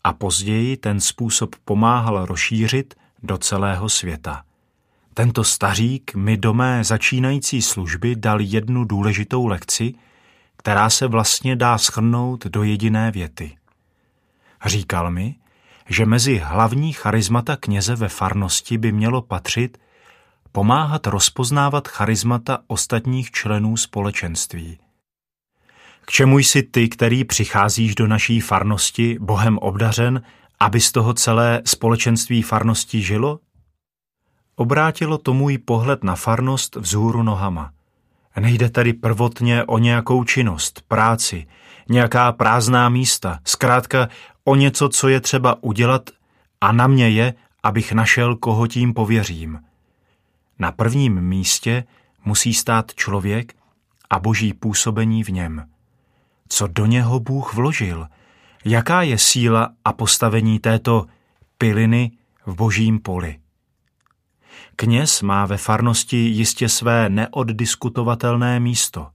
a 0.06 0.12
později 0.12 0.76
ten 0.76 1.00
způsob 1.00 1.54
pomáhal 1.64 2.26
rozšířit 2.26 2.94
do 3.22 3.38
celého 3.38 3.88
světa. 3.88 4.42
Tento 5.14 5.44
stařík 5.44 6.14
mi 6.14 6.36
do 6.36 6.54
mé 6.54 6.84
začínající 6.84 7.62
služby 7.62 8.16
dal 8.16 8.40
jednu 8.40 8.84
důležitou 8.84 9.46
lekci, 9.46 9.94
která 10.56 10.90
se 10.90 11.06
vlastně 11.06 11.56
dá 11.56 11.78
schrnout 11.78 12.46
do 12.46 12.62
jediné 12.62 13.10
věty. 13.10 13.56
Říkal 14.66 15.10
mi, 15.10 15.34
že 15.88 16.06
mezi 16.06 16.38
hlavní 16.44 16.92
charismata 16.92 17.56
kněze 17.56 17.96
ve 17.96 18.08
farnosti 18.08 18.78
by 18.78 18.92
mělo 18.92 19.22
patřit 19.22 19.78
pomáhat 20.52 21.06
rozpoznávat 21.06 21.88
charismata 21.88 22.58
ostatních 22.66 23.30
členů 23.30 23.76
společenství. 23.76 24.78
K 26.08 26.10
čemu 26.12 26.38
jsi 26.38 26.62
ty, 26.62 26.88
který 26.88 27.25
přicházíš 27.25 27.94
do 27.94 28.06
naší 28.06 28.40
farnosti, 28.40 29.18
Bohem 29.20 29.58
obdařen, 29.58 30.22
aby 30.60 30.80
z 30.80 30.92
toho 30.92 31.14
celé 31.14 31.62
společenství 31.64 32.42
farnosti 32.42 33.02
žilo? 33.02 33.38
Obrátilo 34.56 35.18
to 35.18 35.34
můj 35.34 35.58
pohled 35.58 36.04
na 36.04 36.14
farnost 36.14 36.76
vzhůru 36.76 37.22
nohama. 37.22 37.70
Nejde 38.40 38.70
tedy 38.70 38.92
prvotně 38.92 39.64
o 39.64 39.78
nějakou 39.78 40.25
činnost, 40.25 40.82
práci, 40.88 41.46
nějaká 41.88 42.32
prázdná 42.32 42.88
místa, 42.88 43.38
zkrátka 43.44 44.08
o 44.44 44.54
něco, 44.54 44.88
co 44.88 45.08
je 45.08 45.20
třeba 45.20 45.62
udělat 45.62 46.10
a 46.60 46.72
na 46.72 46.86
mě 46.86 47.08
je, 47.08 47.34
abych 47.62 47.92
našel, 47.92 48.36
koho 48.36 48.66
tím 48.66 48.94
pověřím. 48.94 49.60
Na 50.58 50.72
prvním 50.72 51.20
místě 51.20 51.84
musí 52.25 52.54
stát 52.54 52.94
člověk 52.94 53.54
a 54.10 54.18
boží 54.18 54.52
působení 54.52 55.25
v 55.25 55.28
něm. 55.28 55.75
Co 56.49 56.67
do 56.67 56.87
něho 56.87 57.21
Bůh 57.21 57.55
vložil? 57.55 58.07
Jaká 58.65 59.03
je 59.03 59.19
síla 59.19 59.71
a 59.85 59.93
postavení 59.93 60.59
této 60.59 61.07
piliny 61.59 62.11
v 62.47 62.55
božím 62.55 62.99
poli? 62.99 63.38
Kněz 64.76 65.23
má 65.23 65.47
ve 65.47 65.57
farnosti 65.57 66.17
jistě 66.17 66.69
své 66.69 67.09
neoddiskutovatelné 67.09 68.61
místo. 68.61 69.09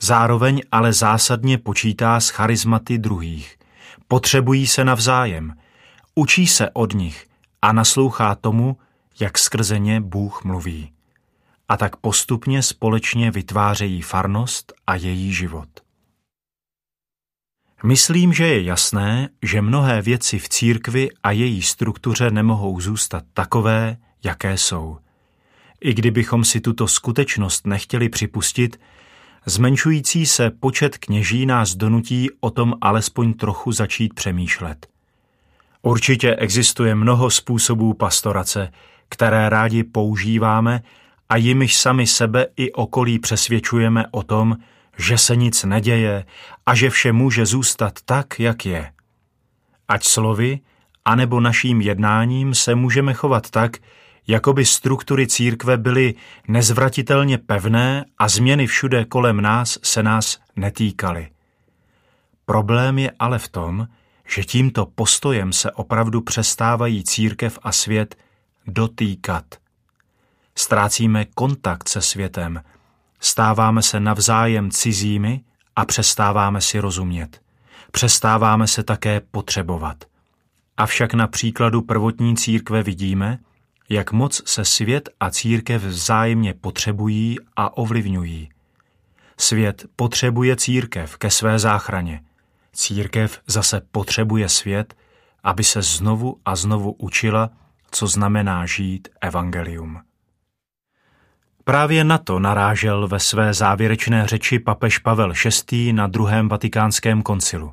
Zároveň 0.00 0.62
ale 0.72 0.92
zásadně 0.92 1.58
počítá 1.58 2.20
s 2.20 2.28
charizmaty 2.28 2.98
druhých. 2.98 3.58
Potřebují 4.08 4.66
se 4.66 4.84
navzájem. 4.84 5.54
Učí 6.14 6.46
se 6.46 6.70
od 6.70 6.94
nich 6.94 7.26
a 7.62 7.72
naslouchá 7.72 8.34
tomu, 8.34 8.76
jak 9.20 9.38
skrze 9.38 9.78
ně 9.78 10.00
Bůh 10.00 10.44
mluví. 10.44 10.92
A 11.68 11.76
tak 11.76 11.96
postupně 11.96 12.62
společně 12.62 13.30
vytvářejí 13.30 14.02
farnost 14.02 14.72
a 14.86 14.94
její 14.94 15.32
život. 15.32 15.68
Myslím, 17.84 18.32
že 18.32 18.46
je 18.46 18.62
jasné, 18.62 19.28
že 19.42 19.62
mnohé 19.62 20.02
věci 20.02 20.38
v 20.38 20.48
církvi 20.48 21.08
a 21.22 21.30
její 21.30 21.62
struktuře 21.62 22.30
nemohou 22.30 22.80
zůstat 22.80 23.24
takové, 23.34 23.96
jaké 24.24 24.58
jsou. 24.58 24.98
I 25.80 25.94
kdybychom 25.94 26.44
si 26.44 26.60
tuto 26.60 26.88
skutečnost 26.88 27.66
nechtěli 27.66 28.08
připustit, 28.08 28.80
zmenšující 29.46 30.26
se 30.26 30.50
počet 30.50 30.98
kněží 30.98 31.46
nás 31.46 31.74
donutí 31.74 32.30
o 32.40 32.50
tom 32.50 32.74
alespoň 32.80 33.34
trochu 33.34 33.72
začít 33.72 34.14
přemýšlet. 34.14 34.86
Určitě 35.82 36.34
existuje 36.34 36.94
mnoho 36.94 37.30
způsobů 37.30 37.94
pastorace, 37.94 38.72
které 39.08 39.48
rádi 39.48 39.84
používáme 39.84 40.82
a 41.28 41.36
jimiž 41.36 41.76
sami 41.76 42.06
sebe 42.06 42.46
i 42.56 42.72
okolí 42.72 43.18
přesvědčujeme 43.18 44.04
o 44.10 44.22
tom, 44.22 44.56
že 44.98 45.18
se 45.18 45.36
nic 45.36 45.64
neděje 45.64 46.24
a 46.66 46.74
že 46.74 46.90
vše 46.90 47.12
může 47.12 47.46
zůstat 47.46 47.98
tak, 48.04 48.40
jak 48.40 48.66
je. 48.66 48.92
Ať 49.88 50.04
slovy, 50.04 50.60
anebo 51.04 51.40
naším 51.40 51.80
jednáním 51.80 52.54
se 52.54 52.74
můžeme 52.74 53.14
chovat 53.14 53.50
tak, 53.50 53.76
jako 54.26 54.52
by 54.52 54.64
struktury 54.64 55.26
církve 55.26 55.76
byly 55.76 56.14
nezvratitelně 56.48 57.38
pevné 57.38 58.04
a 58.18 58.28
změny 58.28 58.66
všude 58.66 59.04
kolem 59.04 59.40
nás 59.40 59.78
se 59.82 60.02
nás 60.02 60.38
netýkaly. 60.56 61.28
Problém 62.44 62.98
je 62.98 63.12
ale 63.18 63.38
v 63.38 63.48
tom, 63.48 63.88
že 64.28 64.44
tímto 64.44 64.86
postojem 64.86 65.52
se 65.52 65.72
opravdu 65.72 66.20
přestávají 66.20 67.04
církev 67.04 67.58
a 67.62 67.72
svět 67.72 68.16
dotýkat. 68.66 69.44
Ztrácíme 70.54 71.24
kontakt 71.24 71.88
se 71.88 72.02
světem, 72.02 72.62
stáváme 73.22 73.82
se 73.82 74.00
navzájem 74.00 74.70
cizími 74.70 75.40
a 75.76 75.84
přestáváme 75.84 76.60
si 76.60 76.78
rozumět. 76.78 77.40
Přestáváme 77.92 78.66
se 78.66 78.82
také 78.82 79.20
potřebovat. 79.20 80.04
Avšak 80.76 81.14
na 81.14 81.26
příkladu 81.26 81.82
prvotní 81.82 82.36
církve 82.36 82.82
vidíme, 82.82 83.38
jak 83.88 84.12
moc 84.12 84.42
se 84.48 84.64
svět 84.64 85.08
a 85.20 85.30
církev 85.30 85.82
vzájemně 85.82 86.54
potřebují 86.54 87.36
a 87.56 87.76
ovlivňují. 87.76 88.48
Svět 89.38 89.86
potřebuje 89.96 90.56
církev 90.56 91.16
ke 91.16 91.30
své 91.30 91.58
záchraně. 91.58 92.22
Církev 92.72 93.40
zase 93.46 93.82
potřebuje 93.92 94.48
svět, 94.48 94.94
aby 95.44 95.64
se 95.64 95.82
znovu 95.82 96.36
a 96.44 96.56
znovu 96.56 96.92
učila, 96.92 97.50
co 97.90 98.06
znamená 98.06 98.66
žít 98.66 99.08
evangelium. 99.20 100.00
Právě 101.64 102.04
na 102.04 102.18
to 102.18 102.38
narážel 102.38 103.08
ve 103.08 103.20
své 103.20 103.54
závěrečné 103.54 104.26
řeči 104.26 104.58
papež 104.58 104.98
Pavel 104.98 105.32
VI. 105.70 105.92
na 105.92 106.06
druhém 106.06 106.48
vatikánském 106.48 107.22
koncilu. 107.22 107.72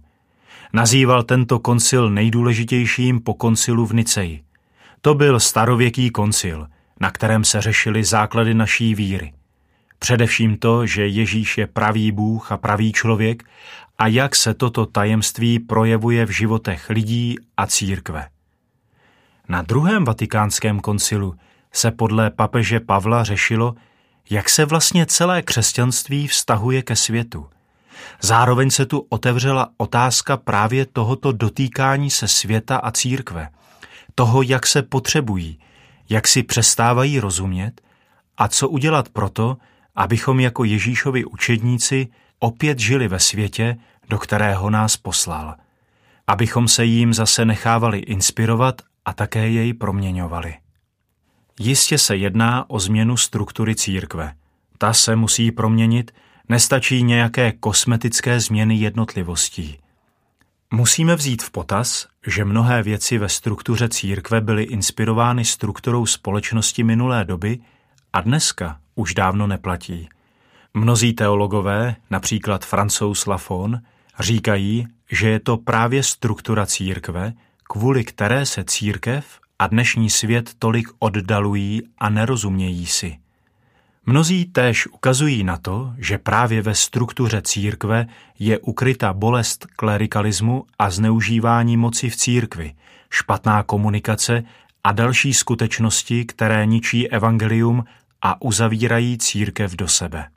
Nazýval 0.74 1.24
tento 1.24 1.60
koncil 1.60 2.10
nejdůležitějším 2.10 3.20
po 3.20 3.34
koncilu 3.34 3.86
v 3.86 3.94
Niceji. 3.94 4.44
To 5.02 5.14
byl 5.14 5.40
starověký 5.40 6.10
koncil, 6.10 6.68
na 7.00 7.12
kterém 7.12 7.44
se 7.44 7.62
řešily 7.62 8.04
základy 8.04 8.54
naší 8.54 8.96
víry. 8.96 9.34
Především 10.00 10.58
to, 10.58 10.86
že 10.86 11.08
Ježíš 11.08 11.58
je 11.58 11.68
pravý 11.68 12.12
Bůh 12.12 12.52
a 12.52 12.58
pravý 12.58 12.92
člověk 12.92 13.44
a 13.98 14.08
jak 14.08 14.36
se 14.36 14.54
toto 14.54 14.86
tajemství 14.86 15.60
projevuje 15.60 16.26
v 16.26 16.30
životech 16.30 16.90
lidí 16.90 17.36
a 17.58 17.68
církve. 17.68 18.28
Na 19.50 19.62
druhém 19.62 20.06
vatikánském 20.06 20.80
koncilu 20.80 21.36
se 21.72 21.92
podle 21.92 22.30
papeže 22.30 22.80
Pavla 22.80 23.24
řešilo, 23.24 23.76
jak 24.30 24.50
se 24.50 24.66
vlastně 24.66 25.06
celé 25.06 25.42
křesťanství 25.42 26.28
vztahuje 26.28 26.82
ke 26.82 26.96
světu. 26.96 27.50
Zároveň 28.22 28.70
se 28.70 28.86
tu 28.86 29.06
otevřela 29.10 29.70
otázka 29.78 30.38
právě 30.38 30.86
tohoto 30.86 31.32
dotýkání 31.32 32.10
se 32.10 32.28
světa 32.28 32.78
a 32.78 32.92
církve, 32.92 33.50
toho, 34.16 34.42
jak 34.42 34.68
se 34.68 34.82
potřebují, 34.82 35.60
jak 36.10 36.28
si 36.28 36.44
přestávají 36.44 37.20
rozumět 37.20 37.82
a 38.38 38.48
co 38.48 38.70
udělat 38.70 39.10
proto, 39.10 39.58
abychom 39.96 40.40
jako 40.40 40.64
Ježíšovi 40.64 41.26
učedníci 41.26 42.08
opět 42.40 42.80
žili 42.80 43.08
ve 43.08 43.20
světě, 43.20 43.78
do 44.10 44.18
kterého 44.18 44.70
nás 44.70 44.98
poslal, 44.98 45.56
abychom 46.28 46.68
se 46.68 46.86
jím 46.86 47.14
zase 47.14 47.46
nechávali 47.46 48.00
inspirovat 48.00 48.82
a 49.06 49.14
také 49.14 49.50
jej 49.50 49.74
proměňovali. 49.74 50.56
Jistě 51.60 51.98
se 51.98 52.16
jedná 52.16 52.70
o 52.70 52.80
změnu 52.80 53.18
struktury 53.18 53.76
církve. 53.76 54.34
Ta 54.78 54.94
se 54.94 55.16
musí 55.16 55.52
proměnit, 55.52 56.12
nestačí 56.50 57.04
nějaké 57.04 57.52
kosmetické 57.52 58.40
změny 58.40 58.76
jednotlivostí. 58.76 59.80
Musíme 60.74 61.16
vzít 61.16 61.44
v 61.44 61.52
potaz, 61.52 62.08
že 62.28 62.46
mnohé 62.46 62.84
věci 62.84 63.18
ve 63.18 63.30
struktuře 63.30 63.90
církve 63.90 64.42
byly 64.42 64.64
inspirovány 64.64 65.46
strukturou 65.46 66.06
společnosti 66.06 66.84
minulé 66.84 67.26
doby 67.26 67.60
a 68.14 68.22
dneska 68.22 68.80
už 68.96 69.14
dávno 69.14 69.48
neplatí. 69.48 70.10
Mnozí 70.74 71.14
teologové, 71.14 71.96
například 72.10 72.66
francouz 72.66 73.26
Lafon, 73.26 73.82
Říkají, 74.20 74.88
že 75.12 75.30
je 75.30 75.40
to 75.40 75.58
právě 75.58 76.04
struktura 76.04 76.66
církve, 76.66 77.34
kvůli 77.64 78.04
které 78.04 78.46
se 78.46 78.64
církev 78.64 79.40
a 79.60 79.68
dnešní 79.68 80.10
svět 80.10 80.52
tolik 80.60 80.88
oddalují 81.00 81.82
a 81.98 82.10
nerozumějí 82.10 82.86
si. 82.86 83.18
Mnozí 84.06 84.46
též 84.46 84.88
ukazují 84.88 85.44
na 85.44 85.58
to, 85.58 85.94
že 85.98 86.18
právě 86.18 86.62
ve 86.62 86.76
struktuře 86.76 87.42
církve 87.42 88.08
je 88.40 88.60
ukryta 88.60 89.14
bolest 89.14 89.66
klerikalismu 89.76 90.66
a 90.80 90.90
zneužívání 90.90 91.78
moci 91.78 92.10
v 92.10 92.16
církvi, 92.16 92.74
špatná 93.10 93.64
komunikace 93.64 94.44
a 94.84 94.92
další 94.92 95.34
skutečnosti, 95.34 96.26
které 96.26 96.66
ničí 96.66 97.10
evangelium 97.10 97.84
a 98.22 98.42
uzavírají 98.42 99.18
církev 99.18 99.76
do 99.76 99.88
sebe. 99.88 100.28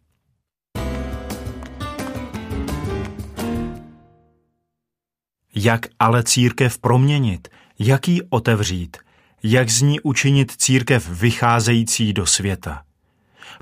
Jak 5.55 5.87
ale 5.99 6.23
církev 6.23 6.79
proměnit, 6.79 7.49
jak 7.79 8.09
ji 8.09 8.23
otevřít, 8.31 8.97
jak 9.43 9.71
z 9.71 9.83
ní 9.83 10.01
učinit 10.01 10.53
církev 10.57 11.09
vycházející 11.09 12.13
do 12.13 12.27
světa. 12.27 12.83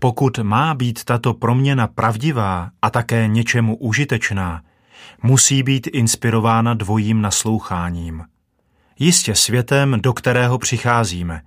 Pokud 0.00 0.38
má 0.38 0.74
být 0.74 1.04
tato 1.04 1.34
proměna 1.34 1.86
pravdivá 1.86 2.70
a 2.82 2.90
také 2.90 3.28
něčemu 3.28 3.76
užitečná, 3.76 4.62
musí 5.22 5.62
být 5.62 5.86
inspirována 5.86 6.74
dvojím 6.74 7.20
nasloucháním. 7.20 8.24
Jistě 8.98 9.34
světem, 9.34 9.96
do 10.00 10.12
kterého 10.12 10.58
přicházíme. 10.58 11.42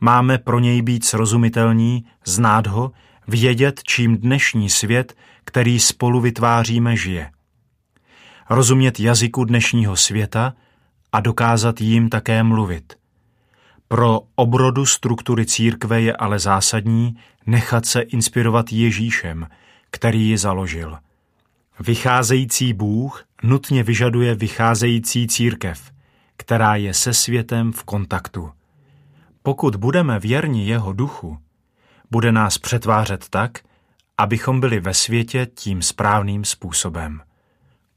Máme 0.00 0.38
pro 0.38 0.58
něj 0.58 0.82
být 0.82 1.04
srozumitelní, 1.04 2.04
znát 2.26 2.66
ho, 2.66 2.92
vědět, 3.28 3.80
čím 3.84 4.16
dnešní 4.16 4.70
svět, 4.70 5.16
který 5.44 5.80
spolu 5.80 6.20
vytváříme, 6.20 6.96
žije. 6.96 7.30
Rozumět 8.50 9.00
jazyku 9.00 9.44
dnešního 9.44 9.96
světa 9.96 10.54
a 11.12 11.20
dokázat 11.20 11.80
jim 11.80 12.08
také 12.08 12.42
mluvit. 12.42 12.99
Pro 13.92 14.20
obrodu 14.34 14.86
struktury 14.86 15.46
církve 15.46 16.00
je 16.00 16.16
ale 16.16 16.38
zásadní 16.38 17.16
nechat 17.46 17.86
se 17.86 18.00
inspirovat 18.00 18.72
Ježíšem, 18.72 19.46
který 19.90 20.28
ji 20.28 20.38
založil. 20.38 20.98
Vycházející 21.80 22.72
Bůh 22.72 23.24
nutně 23.42 23.82
vyžaduje 23.82 24.34
vycházející 24.34 25.28
církev, 25.28 25.92
která 26.36 26.76
je 26.76 26.94
se 26.94 27.14
světem 27.14 27.72
v 27.72 27.84
kontaktu. 27.84 28.50
Pokud 29.42 29.76
budeme 29.76 30.18
věrni 30.18 30.66
jeho 30.66 30.92
duchu, 30.92 31.38
bude 32.10 32.32
nás 32.32 32.58
přetvářet 32.58 33.28
tak, 33.30 33.58
abychom 34.18 34.60
byli 34.60 34.80
ve 34.80 34.94
světě 34.94 35.46
tím 35.54 35.82
správným 35.82 36.44
způsobem. 36.44 37.20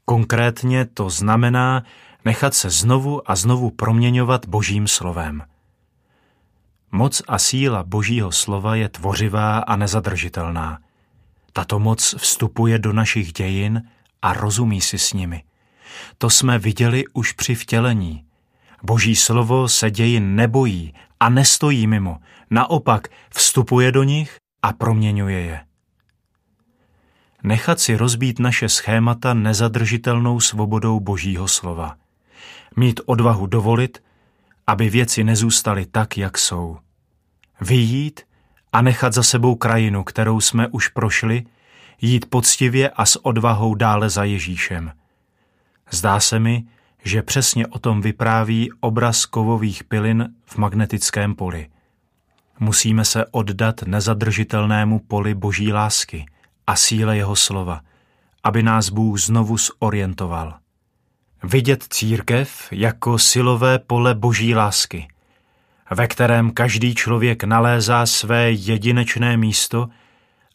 Konkrétně 0.04 0.84
to 0.84 1.10
znamená 1.10 1.82
nechat 2.24 2.54
se 2.54 2.70
znovu 2.70 3.30
a 3.30 3.36
znovu 3.36 3.70
proměňovat 3.70 4.46
Božím 4.46 4.88
slovem– 4.88 5.42
Moc 6.94 7.22
a 7.28 7.38
síla 7.38 7.82
Božího 7.82 8.32
slova 8.32 8.74
je 8.74 8.88
tvořivá 8.88 9.58
a 9.58 9.76
nezadržitelná. 9.76 10.78
Tato 11.52 11.78
moc 11.78 12.14
vstupuje 12.18 12.78
do 12.78 12.92
našich 12.92 13.32
dějin 13.32 13.82
a 14.22 14.32
rozumí 14.32 14.80
si 14.80 14.98
s 14.98 15.12
nimi. 15.12 15.42
To 16.18 16.30
jsme 16.30 16.58
viděli 16.58 17.04
už 17.12 17.32
při 17.32 17.54
vtělení. 17.54 18.24
Boží 18.82 19.16
slovo 19.16 19.68
se 19.68 19.90
dějin 19.90 20.34
nebojí 20.34 20.94
a 21.20 21.28
nestojí 21.28 21.86
mimo, 21.86 22.18
naopak 22.50 23.08
vstupuje 23.30 23.92
do 23.92 24.02
nich 24.02 24.36
a 24.62 24.72
proměňuje 24.72 25.40
je. 25.40 25.60
Nechat 27.42 27.80
si 27.80 27.96
rozbít 27.96 28.38
naše 28.38 28.68
schémata 28.68 29.34
nezadržitelnou 29.34 30.40
svobodou 30.40 31.00
Božího 31.00 31.48
slova. 31.48 31.96
Mít 32.76 33.00
odvahu 33.06 33.46
dovolit, 33.46 34.02
aby 34.66 34.90
věci 34.90 35.24
nezůstaly 35.24 35.86
tak, 35.86 36.18
jak 36.18 36.38
jsou. 36.38 36.83
Vyjít 37.60 38.20
a 38.72 38.82
nechat 38.82 39.12
za 39.12 39.22
sebou 39.22 39.54
krajinu, 39.54 40.04
kterou 40.04 40.40
jsme 40.40 40.68
už 40.68 40.88
prošli, 40.88 41.44
jít 42.00 42.30
poctivě 42.30 42.90
a 42.90 43.06
s 43.06 43.24
odvahou 43.26 43.74
dále 43.74 44.10
za 44.10 44.24
Ježíšem. 44.24 44.92
Zdá 45.90 46.20
se 46.20 46.38
mi, 46.38 46.64
že 47.04 47.22
přesně 47.22 47.66
o 47.66 47.78
tom 47.78 48.00
vypráví 48.00 48.70
obraz 48.80 49.26
kovových 49.26 49.84
pilin 49.84 50.34
v 50.44 50.56
magnetickém 50.56 51.34
poli. 51.34 51.68
Musíme 52.60 53.04
se 53.04 53.26
oddat 53.26 53.82
nezadržitelnému 53.82 54.98
poli 54.98 55.34
boží 55.34 55.72
lásky 55.72 56.26
a 56.66 56.76
síle 56.76 57.16
jeho 57.16 57.36
slova, 57.36 57.80
aby 58.44 58.62
nás 58.62 58.88
Bůh 58.88 59.20
znovu 59.20 59.56
zorientoval. 59.56 60.58
Vidět 61.42 61.84
církev 61.90 62.68
jako 62.70 63.18
silové 63.18 63.78
pole 63.78 64.14
boží 64.14 64.54
lásky– 64.54 65.08
ve 65.90 66.06
kterém 66.06 66.50
každý 66.50 66.94
člověk 66.94 67.44
nalézá 67.44 68.06
své 68.06 68.50
jedinečné 68.50 69.36
místo 69.36 69.88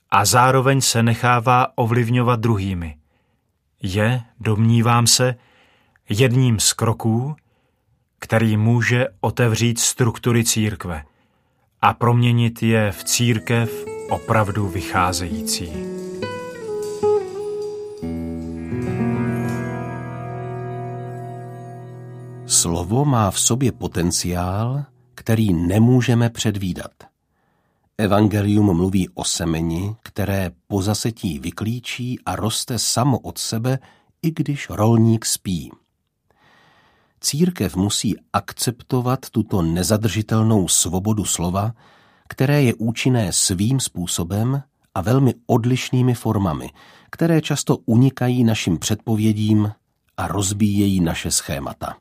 a 0.09 0.25
zároveň 0.25 0.81
se 0.81 1.03
nechává 1.03 1.67
ovlivňovat 1.75 2.39
druhými. 2.39 2.97
Je, 3.83 4.21
domnívám 4.39 5.07
se, 5.07 5.35
jedním 6.09 6.59
z 6.59 6.73
kroků, 6.73 7.35
který 8.19 8.57
může 8.57 9.07
otevřít 9.21 9.79
struktury 9.79 10.43
církve 10.43 11.03
a 11.81 11.93
proměnit 11.93 12.63
je 12.63 12.91
v 12.91 13.03
církev 13.03 13.85
opravdu 14.09 14.67
vycházející. 14.67 15.71
Slovo 22.45 23.05
má 23.05 23.31
v 23.31 23.39
sobě 23.39 23.71
potenciál, 23.71 24.85
který 25.19 25.53
nemůžeme 25.53 26.29
předvídat. 26.29 26.91
Evangelium 27.97 28.77
mluví 28.77 29.09
o 29.09 29.23
semeni, 29.23 29.95
které 30.03 30.51
po 30.67 30.81
zasetí 30.81 31.39
vyklíčí 31.39 32.19
a 32.25 32.35
roste 32.35 32.79
samo 32.79 33.19
od 33.19 33.37
sebe, 33.37 33.79
i 34.21 34.31
když 34.31 34.69
rolník 34.69 35.25
spí. 35.25 35.71
Církev 37.21 37.75
musí 37.75 38.15
akceptovat 38.33 39.29
tuto 39.29 39.61
nezadržitelnou 39.61 40.67
svobodu 40.67 41.25
slova, 41.25 41.73
které 42.27 42.63
je 42.63 42.73
účinné 42.73 43.33
svým 43.33 43.79
způsobem 43.79 44.63
a 44.95 45.01
velmi 45.01 45.33
odlišnými 45.47 46.13
formami, 46.13 46.69
které 47.11 47.41
často 47.41 47.77
unikají 47.77 48.43
našim 48.43 48.77
předpovědím 48.77 49.71
a 50.17 50.27
rozbíjejí 50.27 50.99
naše 50.99 51.31
schémata. 51.31 51.97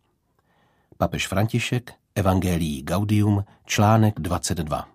Papež 0.98 1.28
František 1.28 1.92
Evangelii 2.14 2.82
Gaudium, 2.82 3.44
článek 3.66 4.20
22. 4.20 4.88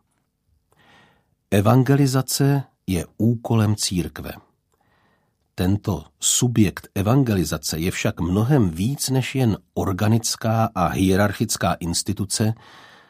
Evangelizace 1.51 2.63
je 2.87 3.05
úkolem 3.17 3.75
církve. 3.75 4.31
Tento 5.55 6.05
subjekt 6.19 6.87
evangelizace 6.95 7.79
je 7.79 7.91
však 7.91 8.19
mnohem 8.19 8.69
víc 8.69 9.09
než 9.09 9.35
jen 9.35 9.57
organická 9.73 10.69
a 10.75 10.87
hierarchická 10.87 11.73
instituce, 11.73 12.53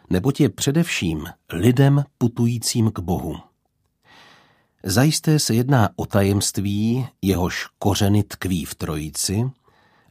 neboť 0.10 0.40
je 0.40 0.50
především 0.50 1.26
lidem 1.54 2.04
putujícím 2.18 2.92
k 2.92 3.00
Bohu. 3.00 3.36
Zajisté 4.84 5.40
se 5.40 5.54
jedná 5.56 5.90
o 5.96 6.06
tajemství, 6.06 7.08
jehož 7.22 7.68
kořeny 7.80 8.24
tkví 8.24 8.66
v 8.66 8.76
trojici, 8.76 9.52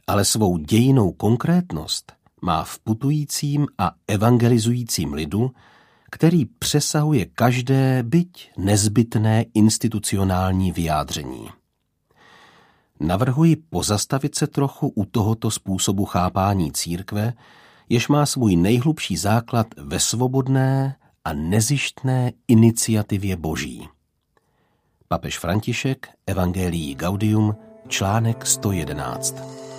ale 0.07 0.25
svou 0.25 0.57
dějinou 0.57 1.11
konkrétnost– 1.11 2.13
má 2.43 2.63
v 2.63 2.79
putujícím 2.79 3.67
a 3.77 3.91
evangelizujícím 4.07 5.13
lidu, 5.13 5.51
který 6.11 6.45
přesahuje 6.45 7.25
každé 7.25 8.03
byť 8.03 8.51
nezbytné 8.57 9.45
institucionální 9.53 10.71
vyjádření. 10.71 11.49
Navrhuji 12.99 13.55
pozastavit 13.55 14.35
se 14.35 14.47
trochu 14.47 14.87
u 14.87 15.05
tohoto 15.05 15.51
způsobu 15.51 16.05
chápání 16.05 16.71
církve, 16.71 17.33
jež 17.89 18.07
má 18.07 18.25
svůj 18.25 18.55
nejhlubší 18.55 19.17
základ 19.17 19.67
ve 19.77 19.99
svobodné 19.99 20.95
a 21.25 21.33
nezištné 21.33 22.31
iniciativě 22.47 23.35
Boží. 23.35 23.87
Papež 25.07 25.39
František, 25.39 26.07
Evangelii 26.27 26.95
Gaudium, 26.95 27.55
článek 27.87 28.45
111. 28.45 29.72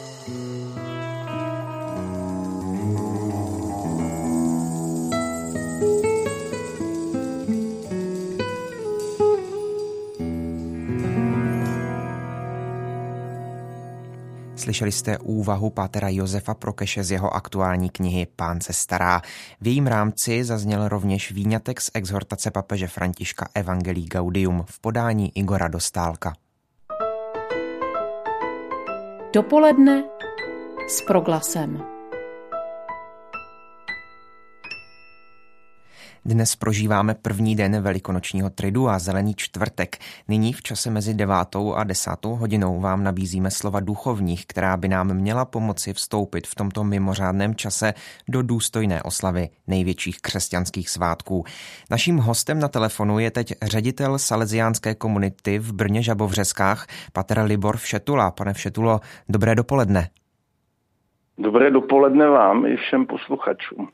Slyšeli 14.65 14.93
jste 14.93 15.19
úvahu 15.19 15.71
pátera 15.71 16.09
Josefa 16.09 16.55
Prokeše 16.55 17.05
z 17.05 17.11
jeho 17.11 17.35
aktuální 17.35 17.91
knihy 17.91 18.27
Pán 18.37 18.61
se 18.61 18.73
stará. 18.73 19.23
V 19.61 19.67
jejím 19.67 19.87
rámci 19.87 20.45
zazněl 20.45 20.89
rovněž 20.89 21.33
výňatek 21.33 21.81
z 21.81 21.91
exhortace 21.95 22.51
papeže 22.51 22.89
Františka 22.89 23.49
Evangelii 23.55 24.07
Gaudium 24.07 24.65
v 24.69 24.81
podání 24.81 25.33
Igora 25.35 25.69
Dostálka. 25.69 26.33
Dopoledne 29.33 30.05
s 30.89 31.03
proglasem. 31.07 31.94
Dnes 36.27 36.57
prožíváme 36.57 37.15
první 37.15 37.57
den 37.57 37.83
velikonočního 37.83 38.51
tridu 38.51 38.89
a 38.89 38.99
zelený 38.99 39.35
čtvrtek. 39.35 39.97
Nyní 40.29 40.53
v 40.53 40.63
čase 40.63 40.91
mezi 40.91 41.15
devátou 41.15 41.75
a 41.75 41.85
desátou 41.85 42.35
hodinou 42.35 42.81
vám 42.81 43.05
nabízíme 43.05 43.51
slova 43.51 43.81
duchovních, 43.81 44.47
která 44.47 44.77
by 44.77 44.89
nám 44.89 45.15
měla 45.15 45.45
pomoci 45.45 45.93
vstoupit 45.93 46.47
v 46.47 46.55
tomto 46.55 46.85
mimořádném 46.85 47.55
čase 47.55 47.95
do 48.29 48.43
důstojné 48.43 49.03
oslavy 49.03 49.49
největších 49.67 50.21
křesťanských 50.21 50.91
svátků. 50.91 51.45
Naším 51.91 52.17
hostem 52.17 52.59
na 52.59 52.69
telefonu 52.69 53.19
je 53.19 53.31
teď 53.31 53.53
ředitel 53.63 54.19
Salesiánské 54.19 54.95
komunity 54.95 55.59
v 55.59 55.73
Brně 55.73 56.03
Žabovřeskách, 56.03 56.87
pater 57.13 57.41
Libor 57.41 57.77
Všetula. 57.77 58.31
Pane 58.31 58.53
Všetulo, 58.53 59.01
dobré 59.29 59.55
dopoledne. 59.55 60.09
Dobré 61.39 61.71
dopoledne 61.71 62.29
vám 62.29 62.67
i 62.67 62.77
všem 62.77 63.07
posluchačům. 63.07 63.89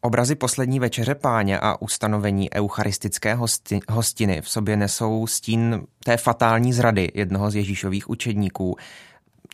Obrazy 0.00 0.34
poslední 0.34 0.80
večeře 0.80 1.14
páně 1.14 1.58
a 1.60 1.82
ustanovení 1.82 2.54
eucharistické 2.54 3.34
hosti, 3.34 3.80
hostiny 3.88 4.42
v 4.42 4.48
sobě 4.48 4.76
nesou 4.76 5.26
stín 5.26 5.86
té 6.04 6.16
fatální 6.16 6.72
zrady 6.72 7.10
jednoho 7.14 7.50
z 7.50 7.54
Ježíšových 7.54 8.10
učedníků. 8.10 8.76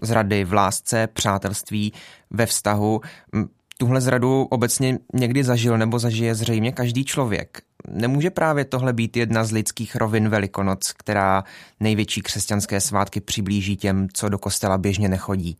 Zrady 0.02 0.44
v 0.44 0.52
lásce, 0.52 1.06
přátelství, 1.06 1.92
ve 2.30 2.46
vztahu. 2.46 3.00
Tuhle 3.78 4.00
zradu 4.00 4.42
obecně 4.50 4.98
někdy 5.14 5.44
zažil 5.44 5.78
nebo 5.78 5.98
zažije 5.98 6.34
zřejmě 6.34 6.72
každý 6.72 7.04
člověk. 7.04 7.62
Nemůže 7.88 8.30
právě 8.30 8.64
tohle 8.64 8.92
být 8.92 9.16
jedna 9.16 9.44
z 9.44 9.50
lidských 9.52 9.96
rovin 9.96 10.28
Velikonoc, 10.28 10.92
která 10.92 11.44
největší 11.80 12.22
křesťanské 12.22 12.80
svátky 12.80 13.20
přiblíží 13.20 13.76
těm, 13.76 14.08
co 14.12 14.28
do 14.28 14.38
kostela 14.38 14.78
běžně 14.78 15.08
nechodí? 15.08 15.56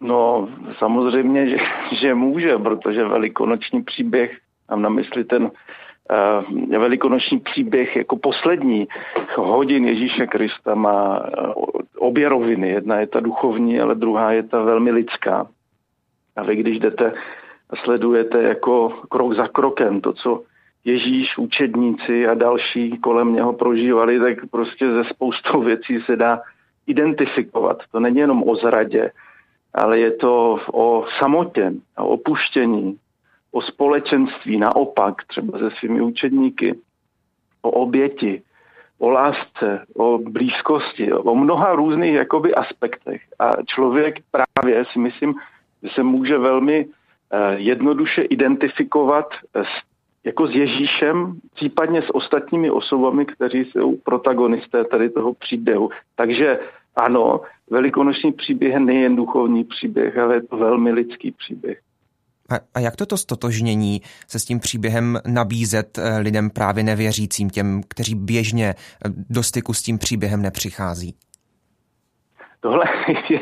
No, 0.00 0.48
samozřejmě, 0.78 1.48
že, 1.48 1.56
že 1.92 2.14
může, 2.14 2.58
protože 2.58 3.04
velikonoční 3.04 3.82
příběh, 3.82 4.38
mám 4.70 4.82
na 4.82 4.88
mysli 4.88 5.24
ten 5.24 5.42
uh, 5.42 6.78
velikonoční 6.78 7.38
příběh 7.40 7.96
jako 7.96 8.16
poslední 8.16 8.88
hodin 9.36 9.88
Ježíše 9.88 10.26
Krista 10.26 10.74
má 10.74 11.20
uh, 11.20 11.64
obě 11.98 12.28
roviny. 12.28 12.68
Jedna 12.68 13.00
je 13.00 13.06
ta 13.06 13.20
duchovní, 13.20 13.80
ale 13.80 13.94
druhá 13.94 14.32
je 14.32 14.42
ta 14.42 14.62
velmi 14.62 14.90
lidská. 14.90 15.46
A 16.36 16.42
vy, 16.42 16.56
když 16.56 16.78
jdete 16.78 17.12
a 17.70 17.76
sledujete 17.76 18.42
jako 18.42 18.88
krok 19.08 19.32
za 19.32 19.48
krokem 19.48 20.00
to, 20.00 20.12
co 20.12 20.42
Ježíš, 20.84 21.38
učedníci 21.38 22.26
a 22.26 22.34
další 22.34 22.98
kolem 22.98 23.32
něho 23.32 23.52
prožívali, 23.52 24.20
tak 24.20 24.46
prostě 24.50 24.92
ze 24.92 25.04
spoustou 25.04 25.60
věcí 25.60 26.00
se 26.00 26.16
dá 26.16 26.40
identifikovat. 26.86 27.82
To 27.92 28.00
není 28.00 28.18
jenom 28.18 28.48
o 28.48 28.56
zradě, 28.56 29.10
ale 29.76 29.98
je 29.98 30.10
to 30.10 30.58
o 30.72 31.04
samotě, 31.18 31.72
o 31.98 32.08
opuštění, 32.08 32.98
o 33.52 33.62
společenství, 33.62 34.58
naopak 34.58 35.14
třeba 35.26 35.58
se 35.58 35.70
svými 35.78 36.00
učedníky, 36.00 36.74
o 37.62 37.70
oběti, 37.70 38.42
o 38.98 39.10
lásce, 39.10 39.84
o 39.96 40.18
blízkosti, 40.18 41.12
o 41.12 41.34
mnoha 41.34 41.74
různých 41.74 42.14
jakoby 42.14 42.54
aspektech. 42.54 43.22
A 43.38 43.50
člověk 43.66 44.14
právě 44.30 44.84
si 44.92 44.98
myslím, 44.98 45.34
že 45.82 45.88
se 45.94 46.02
může 46.02 46.38
velmi 46.38 46.86
eh, 46.86 47.54
jednoduše 47.56 48.22
identifikovat 48.22 49.28
s, 49.54 49.68
jako 50.24 50.46
s 50.46 50.50
Ježíšem, 50.50 51.40
případně 51.54 52.02
s 52.02 52.14
ostatními 52.14 52.70
osobami, 52.70 53.26
kteří 53.26 53.64
jsou 53.64 53.96
protagonisté 53.96 54.84
tady 54.84 55.10
toho 55.10 55.34
příběhu. 55.34 55.90
Takže 56.14 56.58
ano, 56.96 57.40
velikonoční 57.70 58.32
příběh 58.32 58.72
je 58.72 58.80
nejen 58.80 59.16
duchovní 59.16 59.64
příběh, 59.64 60.18
ale 60.18 60.34
je 60.34 60.42
to 60.42 60.56
velmi 60.56 60.92
lidský 60.92 61.32
příběh. 61.32 61.80
A, 62.50 62.54
a 62.74 62.80
jak 62.80 62.96
toto 62.96 63.16
stotožnění 63.16 64.00
se 64.28 64.38
s 64.38 64.44
tím 64.44 64.60
příběhem 64.60 65.18
nabízet 65.26 65.98
eh, 65.98 66.18
lidem 66.18 66.50
právě 66.50 66.84
nevěřícím, 66.84 67.50
těm, 67.50 67.80
kteří 67.88 68.14
běžně 68.14 68.68
eh, 68.68 69.08
do 69.30 69.42
styku 69.42 69.72
s 69.72 69.82
tím 69.82 69.98
příběhem 69.98 70.42
nepřichází? 70.42 71.14
Tohle 72.60 72.84
je, 73.30 73.40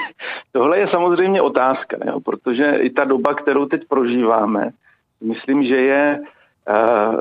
tohle 0.52 0.78
je 0.78 0.88
samozřejmě 0.88 1.42
otázka, 1.42 1.96
jo, 2.06 2.20
protože 2.20 2.76
i 2.80 2.90
ta 2.90 3.04
doba, 3.04 3.34
kterou 3.34 3.66
teď 3.66 3.82
prožíváme, 3.88 4.70
myslím, 5.20 5.64
že 5.64 5.76
je 5.76 6.20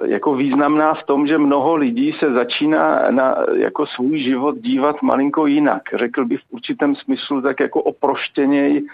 jako 0.06 0.36
významná 0.36 0.94
v 0.94 1.04
tom, 1.04 1.28
že 1.28 1.38
mnoho 1.38 1.76
lidí 1.76 2.14
se 2.20 2.34
začíná 2.34 3.12
na 3.12 3.36
jako 3.54 3.86
svůj 3.86 4.20
život 4.20 4.56
dívat 4.58 5.02
malinko 5.02 5.48
jinak. 5.48 5.82
Řekl 5.94 6.26
bych 6.26 6.40
v 6.40 6.54
určitém 6.54 6.96
smyslu 6.96 7.42
tak 7.42 7.60
jako 7.60 7.82
oproštěněj 7.82 8.88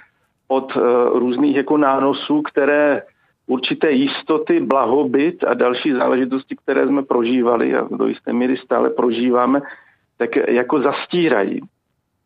od 0.47 0.75
uh, 0.75 0.83
různých 1.19 1.55
jako 1.55 1.77
nánosů, 1.77 2.41
které 2.41 3.01
určité 3.47 3.91
jistoty, 3.91 4.59
blahobyt 4.59 5.43
a 5.43 5.53
další 5.53 5.91
záležitosti, 5.91 6.55
které 6.55 6.87
jsme 6.87 7.03
prožívali 7.03 7.75
a 7.75 7.87
do 7.91 8.07
jisté 8.07 8.33
míry 8.33 8.57
stále 8.57 8.89
prožíváme, 8.89 9.61
tak 10.17 10.35
jako 10.35 10.81
zastírají. 10.81 11.61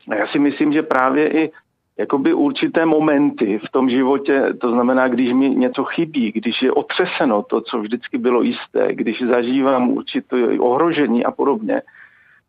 A 0.10 0.16
já 0.16 0.28
si 0.28 0.40
myslím, 0.40 0.74
že 0.74 0.84
právě 0.84 1.30
i 1.30 1.52
jakoby 1.98 2.34
určité 2.34 2.86
momenty 2.86 3.60
v 3.68 3.72
tom 3.72 3.90
životě, 3.90 4.54
to 4.62 4.72
znamená, 4.72 5.08
když 5.08 5.34
mi 5.34 5.50
něco 5.50 5.84
chybí, 5.84 6.32
když 6.32 6.62
je 6.62 6.72
otřeseno 6.72 7.44
to, 7.44 7.62
co 7.62 7.80
vždycky 7.80 8.18
bylo 8.18 8.42
jisté, 8.42 8.96
když 8.96 9.22
zažívám 9.22 9.90
určité 9.90 10.60
ohrožení 10.60 11.26
a 11.26 11.32
podobně, 11.32 11.82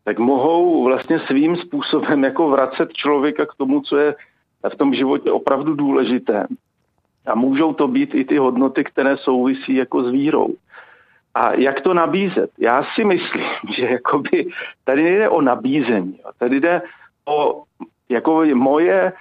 tak 0.03 0.19
mohou 0.19 0.83
vlastně 0.83 1.19
svým 1.19 1.55
způsobem 1.55 2.23
jako 2.23 2.49
vracet 2.49 2.93
člověka 2.93 3.45
k 3.45 3.55
tomu, 3.55 3.81
co 3.81 3.97
je 3.97 4.15
v 4.69 4.75
tom 4.75 4.93
životě 4.93 5.31
opravdu 5.31 5.73
důležité. 5.73 6.47
A 7.25 7.35
můžou 7.35 7.73
to 7.73 7.87
být 7.87 8.15
i 8.15 8.25
ty 8.25 8.37
hodnoty, 8.37 8.83
které 8.83 9.17
souvisí 9.17 9.75
jako 9.75 10.03
s 10.03 10.11
vírou. 10.11 10.55
A 11.35 11.53
jak 11.53 11.81
to 11.81 11.93
nabízet? 11.93 12.49
Já 12.57 12.83
si 12.95 13.03
myslím, 13.03 13.43
že 13.75 13.85
jakoby 13.85 14.47
tady 14.83 15.03
nejde 15.03 15.29
o 15.29 15.41
nabízení. 15.41 16.19
Tady 16.39 16.59
jde 16.59 16.81
o 17.25 17.63
jako 18.09 18.43
moje 18.53 19.13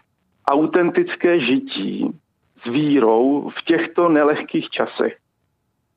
autentické 0.49 1.41
žití 1.41 2.11
s 2.63 2.71
vírou 2.71 3.51
v 3.59 3.65
těchto 3.65 4.09
nelehkých 4.09 4.71
časech. 4.71 5.17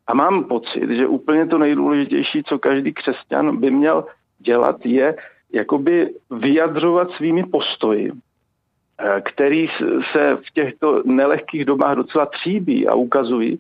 A 0.08 0.14
mám 0.14 0.44
pocit, 0.44 0.90
že 0.90 1.08
úplně 1.08 1.46
to 1.48 1.58
nejdůležitější, 1.58 2.44
co 2.44 2.60
každý 2.60 2.94
křesťan 2.94 3.58
by 3.58 3.72
měl 3.72 4.06
dělat, 4.40 4.86
je 4.86 5.16
jakoby 5.54 6.14
vyjadřovat 6.32 7.12
svými 7.12 7.44
postoji, 7.44 8.12
eh, 8.12 9.22
který 9.22 9.70
se 10.12 10.36
v 10.36 10.52
těchto 10.54 11.04
nelehkých 11.06 11.66
dobách 11.66 11.96
docela 11.96 12.26
tříbí 12.26 12.88
a 12.88 12.96
ukazují, 12.96 13.60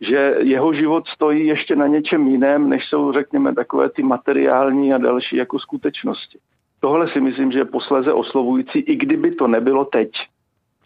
že 0.00 0.34
jeho 0.38 0.72
život 0.72 1.08
stojí 1.08 1.46
ještě 1.46 1.76
na 1.76 1.86
něčem 1.86 2.28
jiném, 2.28 2.68
než 2.68 2.84
jsou, 2.88 3.12
řekněme, 3.12 3.54
takové 3.54 3.90
ty 3.90 4.02
materiální 4.02 4.94
a 4.94 4.98
další 4.98 5.36
jako 5.36 5.58
skutečnosti. 5.58 6.38
Tohle 6.80 7.08
si 7.08 7.20
myslím, 7.20 7.52
že 7.52 7.58
je 7.58 7.64
posleze 7.64 8.12
oslovující, 8.12 8.78
i 8.78 8.96
kdyby 8.96 9.34
to 9.34 9.46
nebylo 9.46 9.84
teď. 9.84 10.10